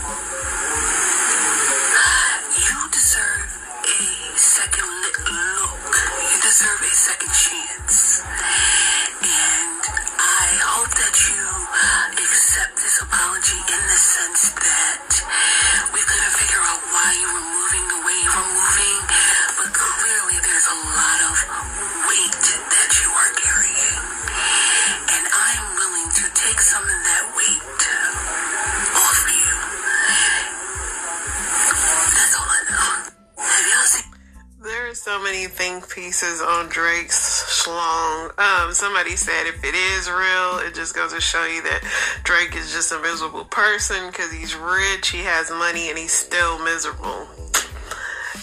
[35.88, 38.36] Pieces on Drake's schlong.
[38.38, 41.82] Um, somebody said if it is real, it just goes to show you that
[42.24, 46.62] Drake is just a miserable person because he's rich, he has money, and he's still
[46.64, 47.28] miserable.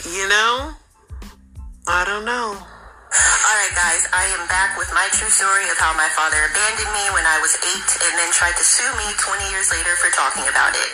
[0.07, 0.73] You know?
[1.87, 2.53] I don't know.
[3.09, 7.05] Alright, guys, I am back with my true story of how my father abandoned me
[7.17, 10.45] when I was eight and then tried to sue me 20 years later for talking
[10.45, 10.91] about it.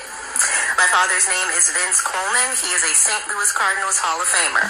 [0.79, 2.55] My father's name is Vince Coleman.
[2.59, 3.23] He is a St.
[3.27, 4.67] Louis Cardinals Hall of Famer.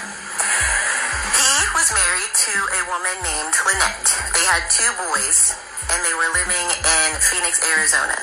[1.76, 4.08] Was married to a woman named Lynette.
[4.32, 5.52] They had two boys,
[5.92, 8.16] and they were living in Phoenix, Arizona.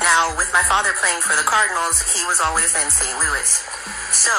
[0.00, 3.12] Now, with my father playing for the Cardinals, he was always in St.
[3.20, 3.44] Louis.
[4.16, 4.32] So,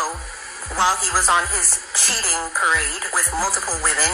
[0.74, 4.12] while he was on his cheating parade with multiple women,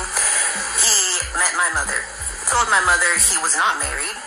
[0.83, 0.99] he
[1.39, 2.03] met my mother.
[2.51, 4.17] Told my mother he was not married.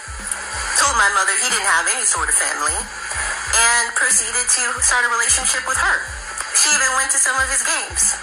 [0.81, 2.73] Told my mother he didn't have any sort of family.
[2.73, 6.09] And proceeded to start a relationship with her.
[6.57, 8.17] She even went to some of his games.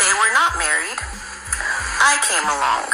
[0.00, 0.98] They were not married.
[2.00, 2.88] I came along.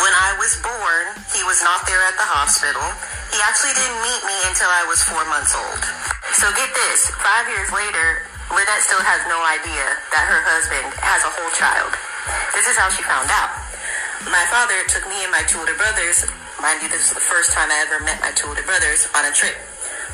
[0.00, 2.84] When I was born, he was not there at the hospital.
[3.32, 5.82] He actually didn't meet me until I was four months old.
[6.36, 11.24] So get this, five years later, Lynette still has no idea that her husband has
[11.24, 11.90] a whole child.
[12.54, 13.50] This is how she found out.
[14.28, 16.26] My father took me and my two older brothers,
[16.62, 19.24] mind you, this is the first time I ever met my two older brothers, on
[19.26, 19.54] a trip.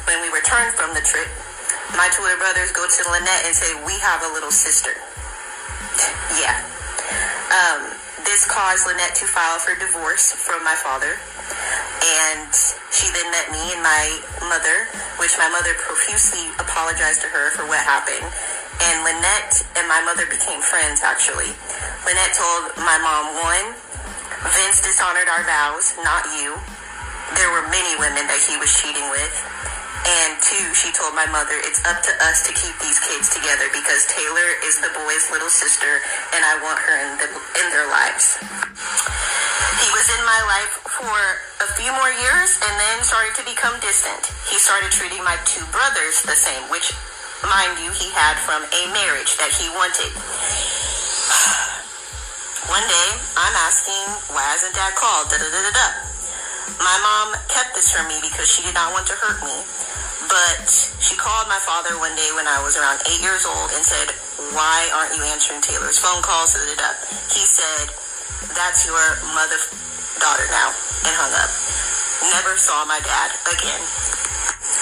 [0.08, 1.28] When we returned from the trip,
[1.96, 4.92] my two older brothers go to Lynette and say, We have a little sister.
[6.38, 6.56] Yeah.
[7.52, 7.92] Um,
[8.24, 11.18] this caused Lynette to file for divorce from my father.
[12.02, 12.50] And
[12.90, 14.06] she then met me and my
[14.46, 14.88] mother,
[15.18, 18.24] which my mother profusely apologized to her for what happened.
[18.82, 21.52] And Lynette and my mother became friends, actually.
[22.06, 23.66] Lynette told my mom, one,
[24.58, 26.58] Vince dishonored our vows, not you.
[27.38, 29.34] There were many women that he was cheating with.
[30.02, 33.70] And two, she told my mother, it's up to us to keep these kids together
[33.70, 36.02] because Taylor is the boy's little sister
[36.34, 37.28] and I want her in, the,
[37.62, 38.34] in their lives.
[39.78, 41.18] He was in my life for
[41.62, 44.26] a few more years and then started to become distant.
[44.50, 46.90] He started treating my two brothers the same, which,
[47.46, 50.10] mind you, he had from a marriage that he wanted.
[52.66, 55.30] One day, I'm asking, why hasn't dad called?
[55.30, 55.88] Da da da da da.
[56.78, 59.56] My mom kept this from me because she did not want to hurt me.
[60.28, 60.64] But
[61.02, 64.14] she called my father one day when I was around eight years old and said,
[64.54, 66.54] Why aren't you answering Taylor's phone calls?
[66.54, 67.90] He said,
[68.54, 69.02] That's your
[69.34, 69.58] mother
[70.22, 70.70] daughter now,
[71.04, 71.50] and hung up.
[72.30, 73.82] Never saw my dad again.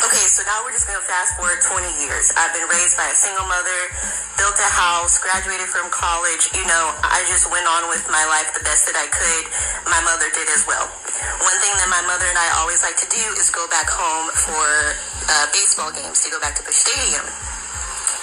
[0.01, 2.33] Okay, so now we're just gonna fast forward 20 years.
[2.33, 3.81] I've been raised by a single mother,
[4.41, 6.49] built a house, graduated from college.
[6.57, 9.45] You know, I just went on with my life the best that I could.
[9.85, 10.89] My mother did as well.
[11.45, 14.33] One thing that my mother and I always like to do is go back home
[14.33, 14.65] for
[15.29, 17.29] uh, baseball games, to go back to the stadium.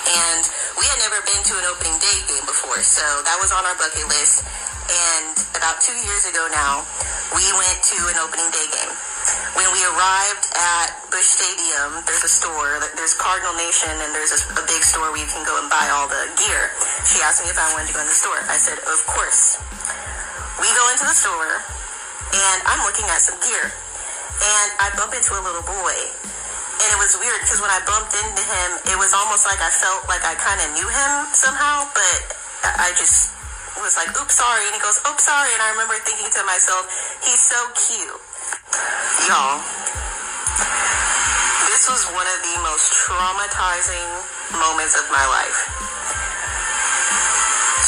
[0.08, 0.44] And
[0.80, 3.76] we had never been to an opening day game before, so that was on our
[3.76, 4.40] bucket list.
[4.88, 6.88] And about two years ago now,
[7.36, 8.94] we went to an opening day game.
[9.60, 14.64] When we arrived at Busch Stadium, there's a store, there's Cardinal Nation, and there's a,
[14.64, 16.72] big store where you can go and buy all the gear.
[17.04, 18.40] She asked me if I wanted to go in the store.
[18.48, 19.60] I said, of course.
[20.64, 21.60] We go into the store,
[22.32, 23.68] and I'm looking at some gear.
[24.40, 25.96] And I bump into a little boy.
[26.78, 29.74] And it was weird because when I bumped into him, it was almost like I
[29.74, 32.20] felt like I kind of knew him somehow, but
[32.78, 33.34] I just
[33.82, 34.66] was like, oops, sorry.
[34.70, 35.50] And he goes, oops, sorry.
[35.54, 36.86] And I remember thinking to myself,
[37.26, 38.22] he's so cute.
[39.26, 39.58] Y'all,
[41.72, 44.10] this was one of the most traumatizing
[44.54, 45.60] moments of my life.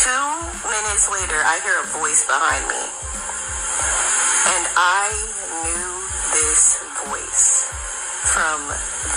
[0.01, 0.25] Two
[0.65, 2.83] minutes later, I hear a voice behind me.
[4.49, 5.13] And I
[5.61, 5.89] knew
[6.33, 6.78] this
[8.29, 8.61] from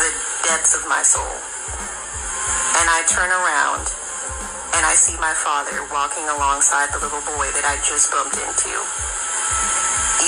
[0.01, 0.11] the
[0.49, 1.37] depths of my soul.
[2.81, 3.85] And I turn around
[4.73, 8.73] and I see my father walking alongside the little boy that I just bumped into.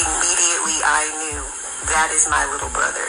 [0.04, 1.40] Immediately I knew
[1.96, 3.08] that is my little brother.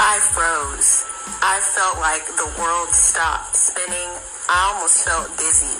[0.00, 1.04] I froze.
[1.44, 4.08] I felt like the world stopped spinning.
[4.48, 5.76] I almost felt dizzy.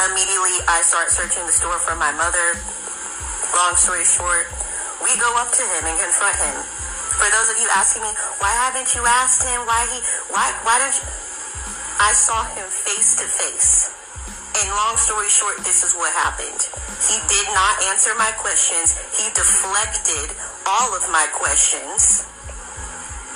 [0.00, 2.56] Immediately I start searching the store for my mother.
[3.52, 4.48] Long story short,
[5.04, 6.78] we go up to him and confront him.
[7.18, 9.66] For those of you asking me, why haven't you asked him?
[9.66, 9.98] Why he
[10.30, 11.04] why why don't you
[11.98, 13.90] I saw him face to face.
[14.54, 16.62] And long story short, this is what happened.
[17.10, 18.94] He did not answer my questions.
[19.18, 20.30] He deflected
[20.66, 22.22] all of my questions.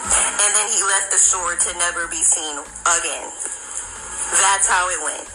[0.06, 3.26] And then he left the store to never be seen again.
[4.38, 5.26] That's how it went.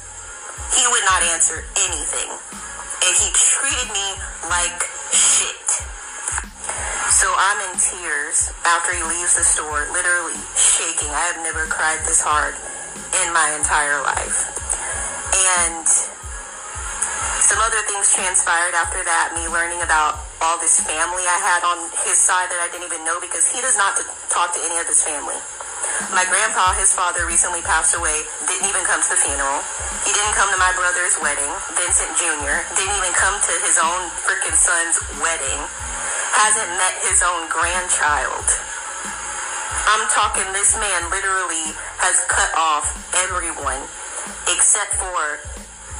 [0.75, 2.31] He would not answer anything.
[2.31, 4.07] And he treated me
[4.47, 5.96] like shit.
[7.09, 11.09] So I'm in tears after he leaves the store, literally shaking.
[11.09, 12.55] I have never cried this hard
[13.23, 14.51] in my entire life.
[15.63, 15.87] And
[17.47, 21.79] some other things transpired after that, me learning about all this family I had on
[22.03, 23.95] his side that I didn't even know because he does not
[24.27, 25.39] talk to any of his family.
[26.13, 29.63] My grandpa, his father, recently passed away, didn't even come to the funeral.
[30.05, 34.11] He didn't come to my brother's wedding, Vincent Jr., didn't even come to his own
[34.27, 35.59] freaking son's wedding,
[36.35, 38.47] hasn't met his own grandchild.
[39.87, 41.71] I'm talking, this man literally
[42.03, 42.91] has cut off
[43.27, 43.79] everyone
[44.51, 45.39] except for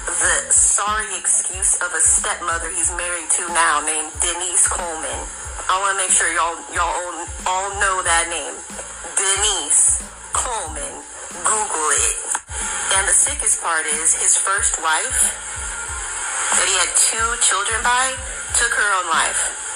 [0.08, 5.22] the sorry excuse of a stepmother he's married to now named Denise Coleman.
[5.68, 8.56] I want to make sure y'all y'all all, all know that name.
[9.20, 10.00] Denise
[10.32, 11.04] Coleman.
[11.44, 12.16] Google it.
[12.96, 15.22] And the sickest part is his first wife
[16.56, 18.16] that he had two children by
[18.56, 19.67] took her own life.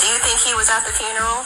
[0.00, 1.44] Do you think he was at the funeral?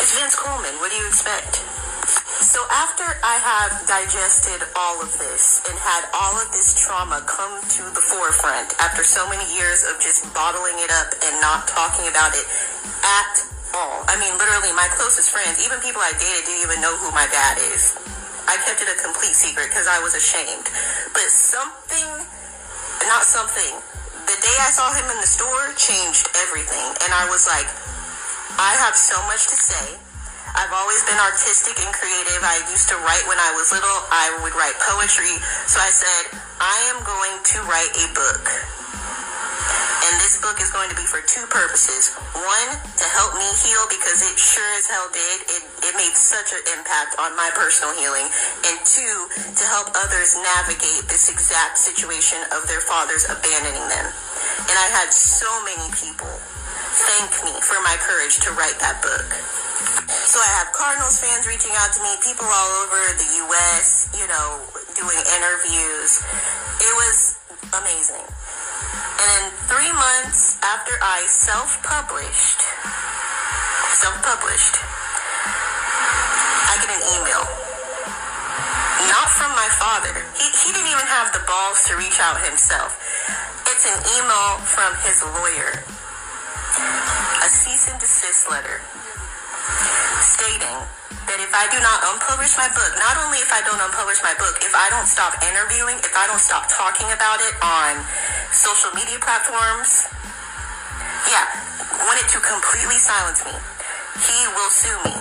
[0.00, 0.72] It's Vince Coleman.
[0.80, 1.60] What do you expect?
[2.42, 7.62] So after I have digested all of this and had all of this trauma come
[7.62, 12.08] to the forefront after so many years of just bottling it up and not talking
[12.10, 12.46] about it
[13.04, 13.34] at
[13.78, 14.02] all.
[14.10, 17.24] I mean, literally, my closest friends, even people I dated, didn't even know who my
[17.30, 17.94] dad is.
[18.50, 20.66] I kept it a complete secret because I was ashamed.
[21.14, 22.26] But something,
[23.06, 23.80] not something,
[24.26, 26.88] the day I saw him in the store changed everything.
[27.04, 27.68] And I was like,
[28.58, 29.98] I have so much to say.
[30.52, 32.40] I've always been artistic and creative.
[32.44, 33.98] I used to write when I was little.
[34.12, 35.32] I would write poetry.
[35.64, 38.44] So I said, I am going to write a book.
[40.08, 42.12] And this book is going to be for two purposes.
[42.34, 45.38] One, to help me heal because it sure as hell did.
[45.48, 48.28] It, it made such an impact on my personal healing.
[48.68, 49.16] And two,
[49.56, 54.06] to help others navigate this exact situation of their fathers abandoning them.
[54.68, 56.32] And I had so many people
[57.08, 59.28] thank me for my courage to write that book.
[60.28, 64.26] So I have Cardinals fans reaching out to me, people all over the U.S., you
[64.28, 64.60] know,
[64.94, 66.22] doing interviews.
[66.80, 67.38] It was
[67.80, 68.31] amazing.
[69.22, 72.58] And then three months after I self-published,
[74.02, 74.74] self-published,
[76.66, 77.46] I get an email.
[79.14, 80.26] Not from my father.
[80.34, 82.98] He, he didn't even have the balls to reach out himself.
[83.70, 85.70] It's an email from his lawyer.
[87.46, 88.82] A cease and desist letter
[90.18, 90.82] stating
[91.30, 94.34] that if I do not unpublish my book, not only if I don't unpublish my
[94.34, 98.02] book, if I don't stop interviewing, if I don't stop talking about it on
[98.52, 100.06] social media platforms,
[101.28, 101.48] yeah,
[102.04, 103.56] wanted to completely silence me,
[104.20, 105.16] he will sue me.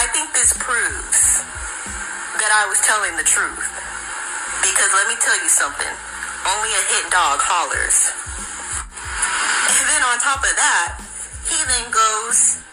[0.00, 1.44] I think this proves
[2.40, 3.68] that I was telling the truth.
[4.64, 5.92] Because let me tell you something.
[6.48, 8.08] Only a hit dog hollers.
[9.68, 11.00] And then on top of that,
[11.44, 12.64] he then goes,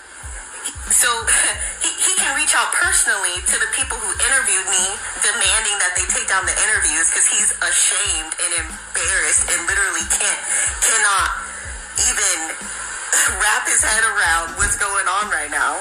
[0.88, 1.12] so
[2.18, 4.86] can reach out personally to the people who interviewed me,
[5.22, 10.42] demanding that they take down the interviews because he's ashamed and embarrassed and literally can't,
[10.82, 11.30] cannot
[12.10, 12.38] even
[13.40, 15.78] wrap his head around what's going on right now.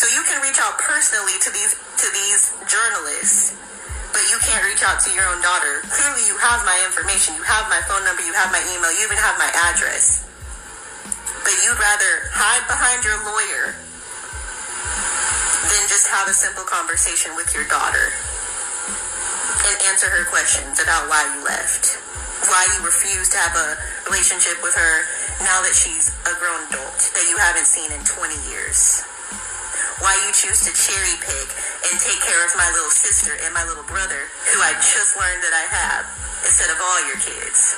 [0.00, 3.56] So you can reach out personally to these to these journalists,
[4.12, 5.80] but you can't reach out to your own daughter.
[5.88, 9.08] Clearly, you have my information, you have my phone number, you have my email, you
[9.08, 10.28] even have my address.
[11.40, 13.76] But you'd rather hide behind your lawyer
[15.70, 18.12] than just have a simple conversation with your daughter
[19.66, 21.98] and answer her questions about why you left,
[22.46, 23.68] why you refused to have a
[24.06, 24.94] relationship with her
[25.42, 29.04] now that she's a grown adult that you haven't seen in 20 years
[30.00, 31.48] why you choose to cherry pick
[31.88, 35.42] and take care of my little sister and my little brother, who I just learned
[35.42, 36.04] that I have,
[36.44, 37.76] instead of all your kids.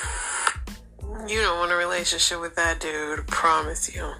[1.31, 4.13] You don't want a relationship with that dude, promise you.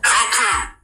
[0.00, 0.75] How come?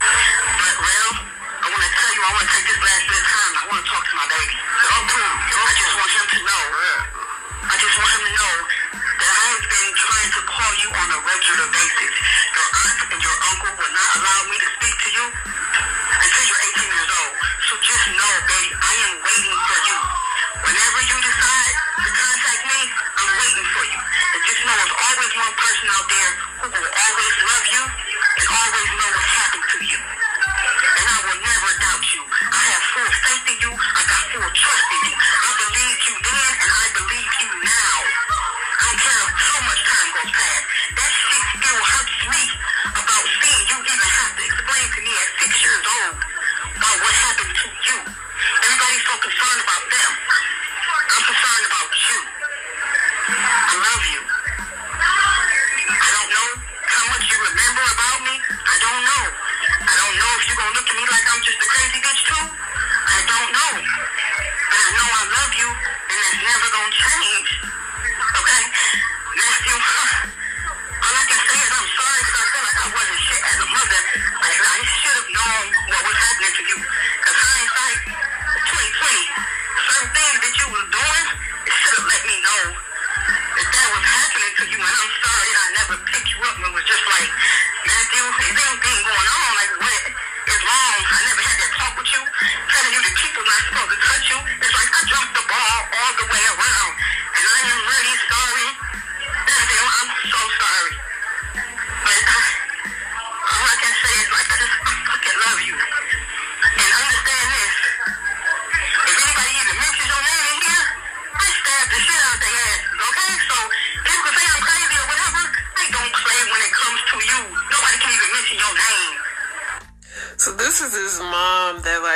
[0.00, 1.12] But, well,
[1.60, 3.52] I want to tell you, I want to take this last bit of time.
[3.52, 4.56] I want to talk to my baby.
[4.56, 5.36] Talk to him.
[5.60, 6.62] I just want him to know.
[7.68, 8.54] I just want him to know
[8.96, 12.12] that I have been trying to call you on a regular basis.
[12.56, 16.62] Your aunt and your uncle will not allow me to speak to you until you're
[16.80, 17.34] 18 years old.
[17.68, 20.29] So just know, baby, I am waiting for you.
[20.50, 24.00] Whenever you decide to contact me, I'm waiting for you.
[24.02, 28.46] And just know there's always one person out there who will always love you and
[28.50, 30.00] always know what happened to you.
[30.02, 32.22] And I will never doubt you.
[32.26, 33.72] I have full faith in you.
[33.78, 35.16] I got full trust in you.
[35.22, 37.96] I believed you then and I believe you now.
[38.74, 40.64] I don't care how much time goes past.
[40.98, 42.42] That shit still hurts me
[42.90, 47.14] about seeing you even have to explain to me at six years old about what
[47.14, 47.29] happened.
[48.70, 50.10] Everybody's so concerned about them.
[50.14, 52.18] I'm concerned about you.
[53.66, 54.20] I love you.
[55.90, 56.48] I don't know
[56.86, 58.34] how much you remember about me.
[58.38, 59.24] I don't know.
[59.90, 61.98] I don't know if you're going to look at me like I'm just a crazy
[61.98, 62.46] bitch too.
[62.46, 63.72] I don't know.
[63.74, 67.50] But I know I love you and it's never going to change.
[68.22, 68.62] Okay?
[69.34, 69.76] Matthew,
[71.10, 73.58] all I can say is I'm sorry because I feel like I wasn't shit as
[73.66, 74.00] a mother.
[74.46, 76.78] I, I should have known what was happening to you.
[77.18, 77.98] Because hindsight,
[78.70, 79.26] 2020,
[79.90, 81.26] certain things that you were doing,
[81.66, 84.78] it should have let me know that that was happening to you.
[84.78, 87.30] And I'm sorry that I never picked you up and was just like,
[87.82, 89.48] Matthew, is anything going on?
[89.58, 90.02] Like, what
[90.54, 90.89] is wrong?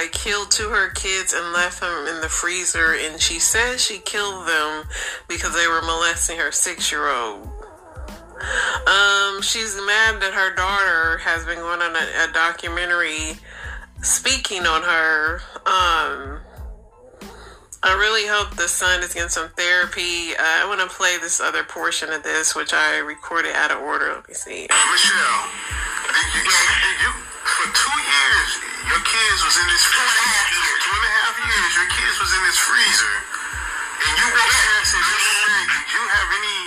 [0.09, 3.99] Killed two of her kids and left them in the freezer, and she says she
[3.99, 4.85] killed them
[5.29, 7.49] because they were molesting her six-year-old.
[8.87, 13.39] Um, she's mad that her daughter has been going on a, a documentary
[14.03, 15.41] speaking on her.
[15.65, 16.41] Um,
[17.83, 20.33] I really hope the son is getting some therapy.
[20.37, 23.79] Uh, I want to play this other portion of this, which I recorded out of
[23.81, 24.13] order.
[24.13, 24.69] Let me see.
[24.69, 25.49] Michelle,
[26.33, 27.13] did you, did you,
[27.45, 28.51] for two years,
[28.89, 30.79] your kids was in this two and a half years.
[30.81, 33.15] Two and a half years, your kids was in this freezer,
[34.01, 35.05] and you were past it.
[35.05, 36.59] Did you have any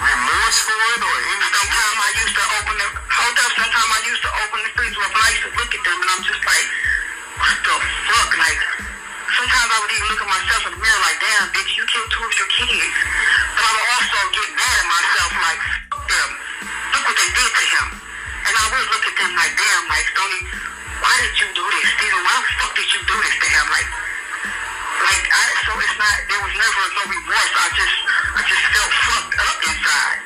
[0.00, 1.46] remorse for it or any?
[1.52, 5.02] Sometimes I used to open the, hold up, sometimes I used to open the freezer
[5.04, 6.66] up and I used to look at them and I'm just like,
[7.38, 7.76] what the
[8.08, 8.30] fuck?
[8.40, 8.60] Like,
[9.36, 12.08] sometimes I would even look at myself in the mirror like, damn, bitch, you killed
[12.08, 12.96] two of your kids.
[13.56, 15.60] But I would also get mad at myself like,
[15.92, 16.30] fuck them.
[16.92, 17.88] Look what they did to him.
[18.42, 20.42] And I would look at them like, damn, like, Stoney,
[20.98, 21.86] why did you do this?
[21.98, 23.66] Steven, why the fuck did you do this to him?
[23.70, 23.88] Like,
[25.02, 27.52] like, I, so it's not, there was never no remorse.
[27.58, 27.96] I just,
[28.38, 30.20] I just felt fucked up inside.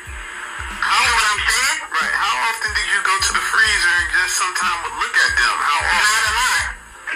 [0.77, 1.79] You know what I'm saying?
[1.97, 2.15] Right.
[2.15, 5.57] How often did you go to the freezer and just sometime would look at them?
[5.57, 5.97] How often?
[5.97, 6.65] Not a lot.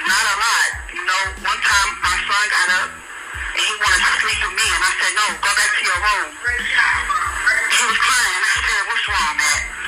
[0.00, 0.68] Not a lot.
[0.90, 4.66] You know, one time my son got up and he wanted to sleep with me
[4.72, 6.28] and I said, no, go back to your room.
[6.34, 8.40] He was crying.
[8.40, 9.79] I said, what's wrong, Matt?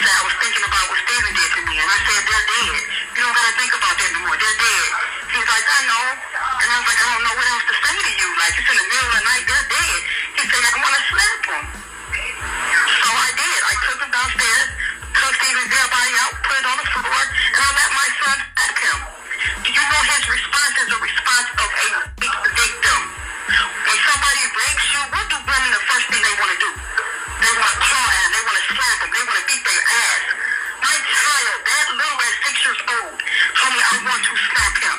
[0.00, 1.76] Said, I was thinking about what Steven did to me.
[1.76, 2.80] And I said, they're dead.
[3.12, 4.32] You don't got to think about that anymore.
[4.40, 4.88] They're dead.
[5.28, 6.06] He was like, I know.
[6.56, 8.28] And I was like, I don't know what else to say to you.
[8.40, 9.44] Like, it's in the middle of the night.
[9.44, 9.98] They're dead.
[10.40, 11.64] He said, I want to slap them.
[12.40, 13.58] So I did.
[13.60, 14.68] I took him downstairs,
[15.20, 18.36] took Steven's dead body out, put it on the floor, and I let my son
[18.40, 18.98] slap him.
[19.60, 21.88] Do you know his response is a response of a
[22.56, 23.00] victim?
[23.52, 26.72] When somebody rapes you, what do women the first thing they want to do?
[27.40, 28.28] They want to claw at.
[28.36, 29.10] They want to slap them.
[29.16, 30.24] They want to beat their ass.
[30.84, 33.16] My child, that little at six years old,
[33.56, 34.96] honey, I want to slap him.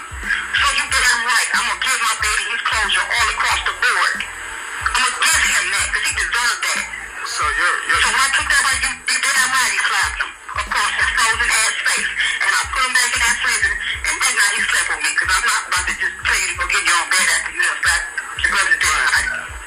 [0.58, 1.50] So you bet I'm right.
[1.54, 4.18] I'm going to give my baby his closure all across the board.
[4.26, 6.84] I'm going to give him that because he deserved that.
[7.30, 8.02] So you're, you're...
[8.02, 9.72] So when I took that right, you, you bet I'm right.
[9.78, 10.32] He slapped him
[10.66, 12.12] across his frozen ass face.
[12.42, 13.74] And I put him back in that prison.
[14.02, 16.48] And that night he slept with me because I'm not about to just tell you
[16.50, 18.08] to go get your own bed after you have slapped
[18.42, 19.61] your brother's dead body.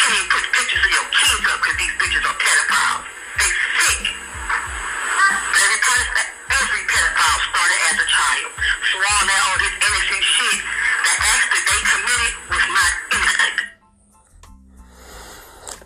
[0.00, 3.04] can't put pictures of your kids up because these bitches are pedophiles.
[3.36, 4.02] They sick.
[5.60, 5.80] Every,
[6.56, 8.50] every pedophile started as a child.
[8.90, 10.58] So all that, all this innocent shit,
[11.04, 13.58] the that they committed was not innocent.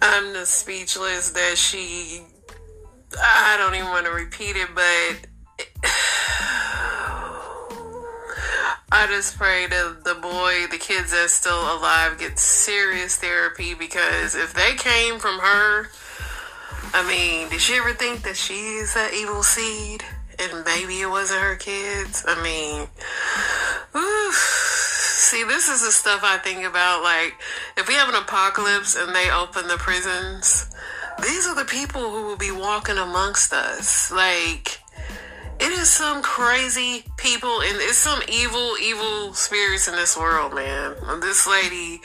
[0.02, 2.22] I'm the speechless that she.
[3.18, 5.33] I don't even want to repeat it, but
[8.96, 14.36] I just pray that the boy, the kids that's still alive, get serious therapy because
[14.36, 15.88] if they came from her,
[16.94, 20.04] I mean, did she ever think that she's an evil seed
[20.38, 22.24] and maybe it wasn't her kids?
[22.24, 22.86] I mean,
[24.00, 24.36] oof.
[24.36, 27.02] see, this is the stuff I think about.
[27.02, 27.34] Like,
[27.76, 30.70] if we have an apocalypse and they open the prisons,
[31.20, 34.12] these are the people who will be walking amongst us.
[34.12, 34.83] Like,
[35.64, 40.92] it is some crazy people and it's some evil, evil spirits in this world, man.
[41.24, 42.04] This lady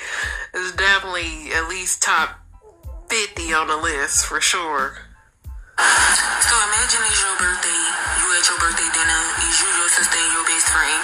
[0.55, 2.39] is definitely at least top
[3.11, 5.03] 50 on the list for sure.
[5.75, 7.83] So imagine it's your birthday.
[8.23, 9.23] You at your birthday dinner.
[9.43, 11.01] Is you, your and your best friend.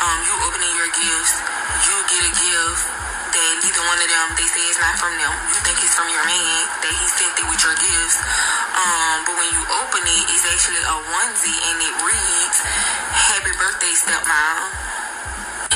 [0.00, 1.36] Um, you opening your gifts.
[1.84, 5.32] You get a gift that one of them they say it's not from them.
[5.54, 8.18] You think it's from your man that he sent it with your gifts.
[8.74, 12.58] Um, but when you open it, it's actually a onesie and it reads
[13.14, 14.99] "Happy Birthday, Stepmom."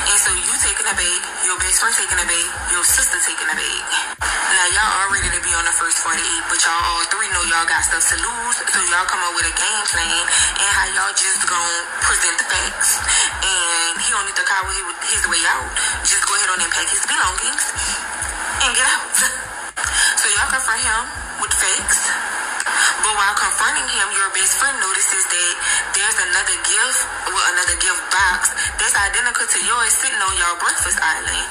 [0.04, 3.48] And so you taking a bag, your best friend taking a bag, your sister taking
[3.48, 3.82] a bag.
[4.20, 6.20] Now y'all all ready to be on the first 48,
[6.52, 8.56] but y'all all three know y'all got stuff to lose.
[8.60, 10.22] So y'all come up with a game plan
[10.60, 13.00] and how y'all just gonna present the facts.
[13.42, 14.76] And he don't need to coward
[15.08, 15.68] his way out.
[16.04, 17.64] Just go ahead on and pack his belongings
[18.60, 19.08] and get out.
[20.20, 21.02] So y'all confront him
[21.40, 22.53] with facts.
[22.64, 25.52] But while confronting him, your best friend notices that
[25.92, 30.96] there's another gift, well, another gift box that's identical to yours sitting on your breakfast
[30.96, 31.48] island.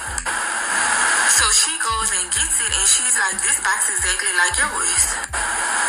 [1.34, 5.04] So she goes and gets it, and she's like, "This box is exactly like yours."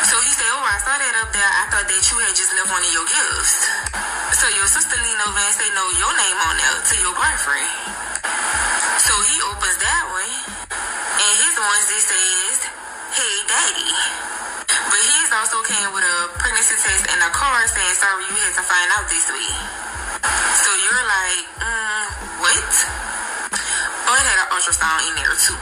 [0.08, 1.48] So he said, "Oh, I saw that up there.
[1.48, 3.68] I thought that you had just left one of your gifts."
[4.40, 7.72] So your sister leaned over and say, "No, your name on there to your boyfriend."
[9.00, 10.32] So he opens that one,
[10.68, 12.56] and his onesie says,
[13.16, 14.03] "Hey, daddy."
[15.44, 18.88] Also came with a pregnancy test and a card saying, sorry, you had to find
[18.96, 19.52] out this week.
[20.56, 22.04] So you're like, mm,
[22.40, 22.72] what?
[24.08, 25.60] Oh, it had an ultrasound in there too.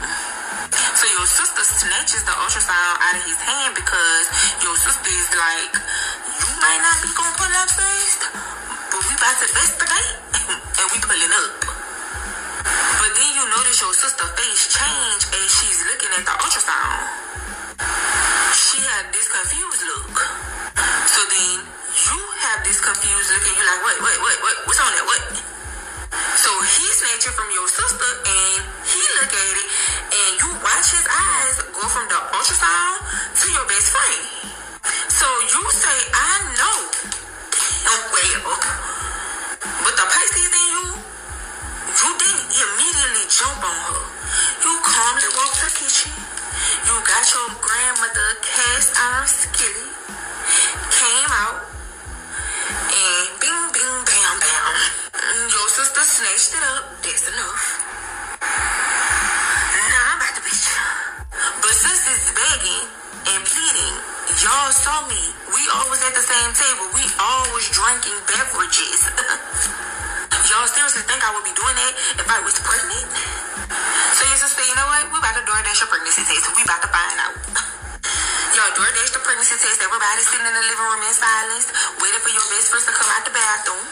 [0.71, 4.25] So your sister snatches the ultrasound out of his hand because
[4.63, 8.23] your sister is like, you might not be gonna pull up first,
[8.87, 10.15] but we about to investigate
[10.79, 11.59] and we pulling up.
[13.03, 17.23] But then you notice your sister face change as she's looking at the ultrasound
[18.83, 20.17] had this confused look.
[21.07, 24.81] So then you have this confused look and you're like, wait, wait, wait, wait, what's
[24.83, 25.05] on that?
[25.07, 25.23] What?
[26.35, 29.67] So he snatched it from your sister and he look at it
[30.11, 32.99] and you watch his eyes go from the ultrasound
[33.39, 34.23] to your best friend.
[35.07, 36.79] So you say, I know.
[37.87, 38.63] Oh, well, oh.
[39.79, 44.01] but the Pisces in you, you didn't immediately jump on her.
[44.59, 46.32] You calmly walked to the kitchen.
[47.13, 49.93] Got your grandmother cast iron skillet,
[50.97, 51.61] came out,
[52.89, 54.73] and bing, bing, bam, bam.
[55.13, 56.89] Mm, your sister snatched it up.
[57.05, 57.63] That's enough.
[58.41, 60.73] Now I'm about to you.
[61.61, 62.85] But since it's begging
[63.29, 63.95] and pleading,
[64.41, 65.21] y'all saw me.
[65.53, 66.97] We always at the same table.
[66.97, 69.01] We always drinking beverages.
[70.49, 73.07] y'all seriously think I would be doing that if I was pregnant?
[74.17, 75.07] So your sister, you know what?
[75.11, 76.47] We about to DoorDash your pregnancy test.
[76.51, 77.35] We about to find out.
[78.53, 79.79] Y'all DoorDash the pregnancy test.
[79.79, 81.71] Everybody sitting in the living room in silence,
[82.03, 83.85] waiting for your best friend to come out the bathroom.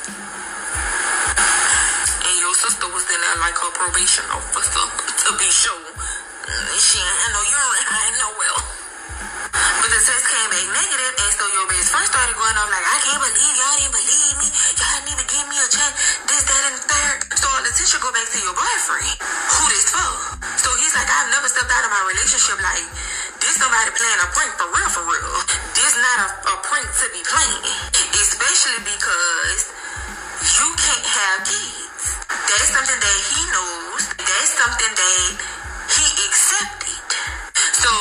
[2.21, 4.85] And your sister was in there like her probation officer
[5.25, 5.87] to be sure.
[6.77, 8.80] She, ain't know you hide no well.
[9.51, 12.87] But the test came back negative, and so your best friend started going off like,
[12.87, 14.47] I can't believe y'all didn't believe me.
[14.47, 15.95] Y'all didn't even give me a chance.
[16.31, 17.17] This, that, and the third.
[17.35, 19.11] So the attention go back to your boyfriend.
[19.21, 20.11] Who this for?
[20.61, 22.87] So he's like, I've never stepped out of my relationship like
[23.43, 23.55] this.
[23.59, 25.35] Somebody playing a prank for real, for real.
[25.75, 27.61] This not a, a prank to be playing,
[28.15, 29.61] especially because
[30.41, 32.03] you can't have kids.
[32.29, 34.01] That's something that he knows.
[34.17, 35.27] That's something that
[35.91, 37.05] he accepted.
[37.75, 37.91] So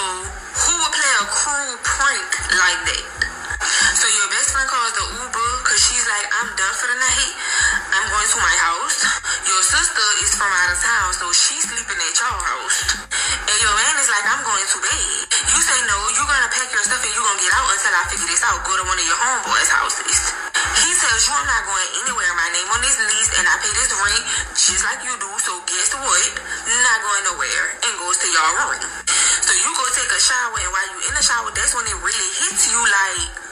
[0.54, 3.06] who would play a cruel prank like that?
[3.94, 7.30] So your best friend calls the Uber because she's like, I'm done for the night.
[7.94, 9.06] I'm going to my house.
[9.46, 12.98] Your sister is from out of town, so she's sleeping at your house.
[13.38, 15.30] And your man is like, I'm going to bed.
[15.30, 18.02] You say no, you're gonna pack your stuff and you're gonna get out until I
[18.10, 18.66] figure this out.
[18.66, 20.34] Go to one of your homeboys' houses.
[20.82, 22.34] He tells you I'm not going anywhere.
[22.34, 24.22] My name on this lease and I pay this rent
[24.58, 25.30] just like you do.
[25.38, 26.26] So guess what?
[26.66, 28.82] Not going nowhere and goes to your room.
[29.46, 31.98] So you go take a shower and while you're in the shower, that's when it
[32.02, 33.49] really hits you like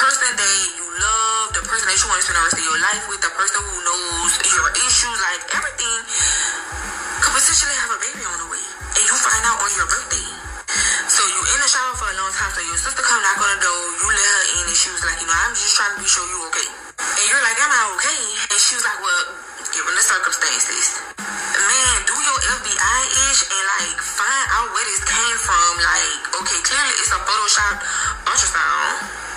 [0.00, 2.80] person that you love, the person that you want to spend the rest of your
[2.80, 5.98] life with, the person who knows your issues, like everything,
[7.20, 8.64] could potentially have a baby on the way.
[8.96, 10.24] And you find out on your birthday.
[11.04, 13.50] So you in the shower for a long time, so your sister come knock on
[13.52, 15.92] the door, you let her in, and she was like, you know, I'm just trying
[15.92, 16.68] to be sure you okay.
[16.96, 18.20] And you're like, am I okay?
[18.56, 19.24] And she was like, well,
[19.68, 20.96] given the circumstances.
[21.20, 25.70] Man, do your FBI ish and like find out where this came from.
[25.76, 27.84] Like, okay, clearly it's a Photoshop
[28.24, 29.29] ultrasound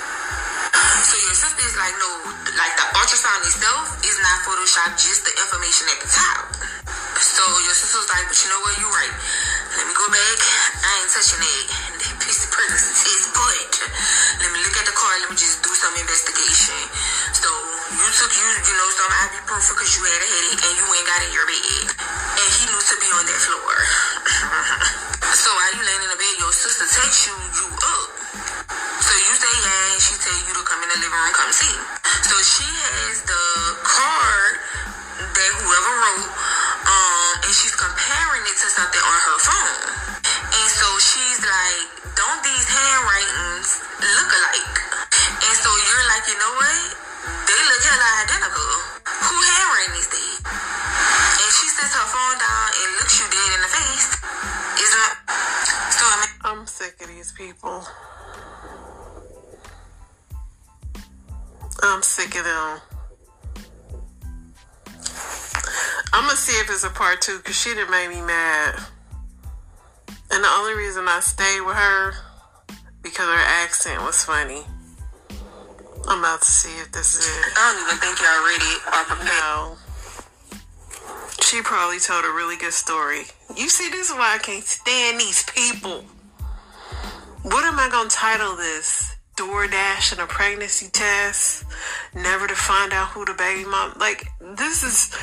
[1.03, 2.09] So your sister is like, no,
[2.57, 6.43] like the ultrasound itself is not Photoshop, just the information at the top.
[7.21, 9.13] So your sister was like, but you know what, you're right.
[61.85, 62.79] I'm sick of them.
[66.13, 68.75] I'm gonna see if it's a part two because she done made me mad.
[70.31, 72.13] And the only reason I stayed with her
[73.01, 74.61] because her accent was funny.
[76.07, 77.53] I'm about to see if this is it.
[77.57, 79.41] I don't even think y'all ready or prepared.
[79.41, 79.77] No.
[81.43, 83.23] She probably told a really good story.
[83.57, 86.05] You see, this is why I can't stand these people.
[87.43, 89.12] What am I gonna title this?
[89.35, 91.65] DoorDash and a pregnancy test?
[92.13, 93.93] Never to find out who the baby mom.
[93.99, 94.27] Like
[94.57, 95.13] this is.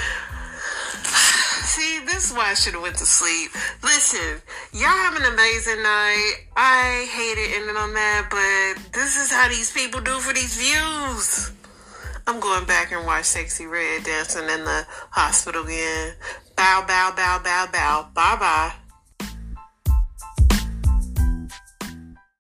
[1.71, 3.53] See, this is why I should have went to sleep.
[3.83, 4.43] Listen,
[4.73, 6.35] y'all have an amazing night.
[6.57, 10.57] I hate it ending on that, but this is how these people do for these
[10.57, 11.53] views.
[12.27, 16.15] I'm going back and watch Sexyy Red dancing in the hospital again.
[16.57, 18.09] Bow, bow, bow, bow, bow.
[18.15, 18.90] Bye bye.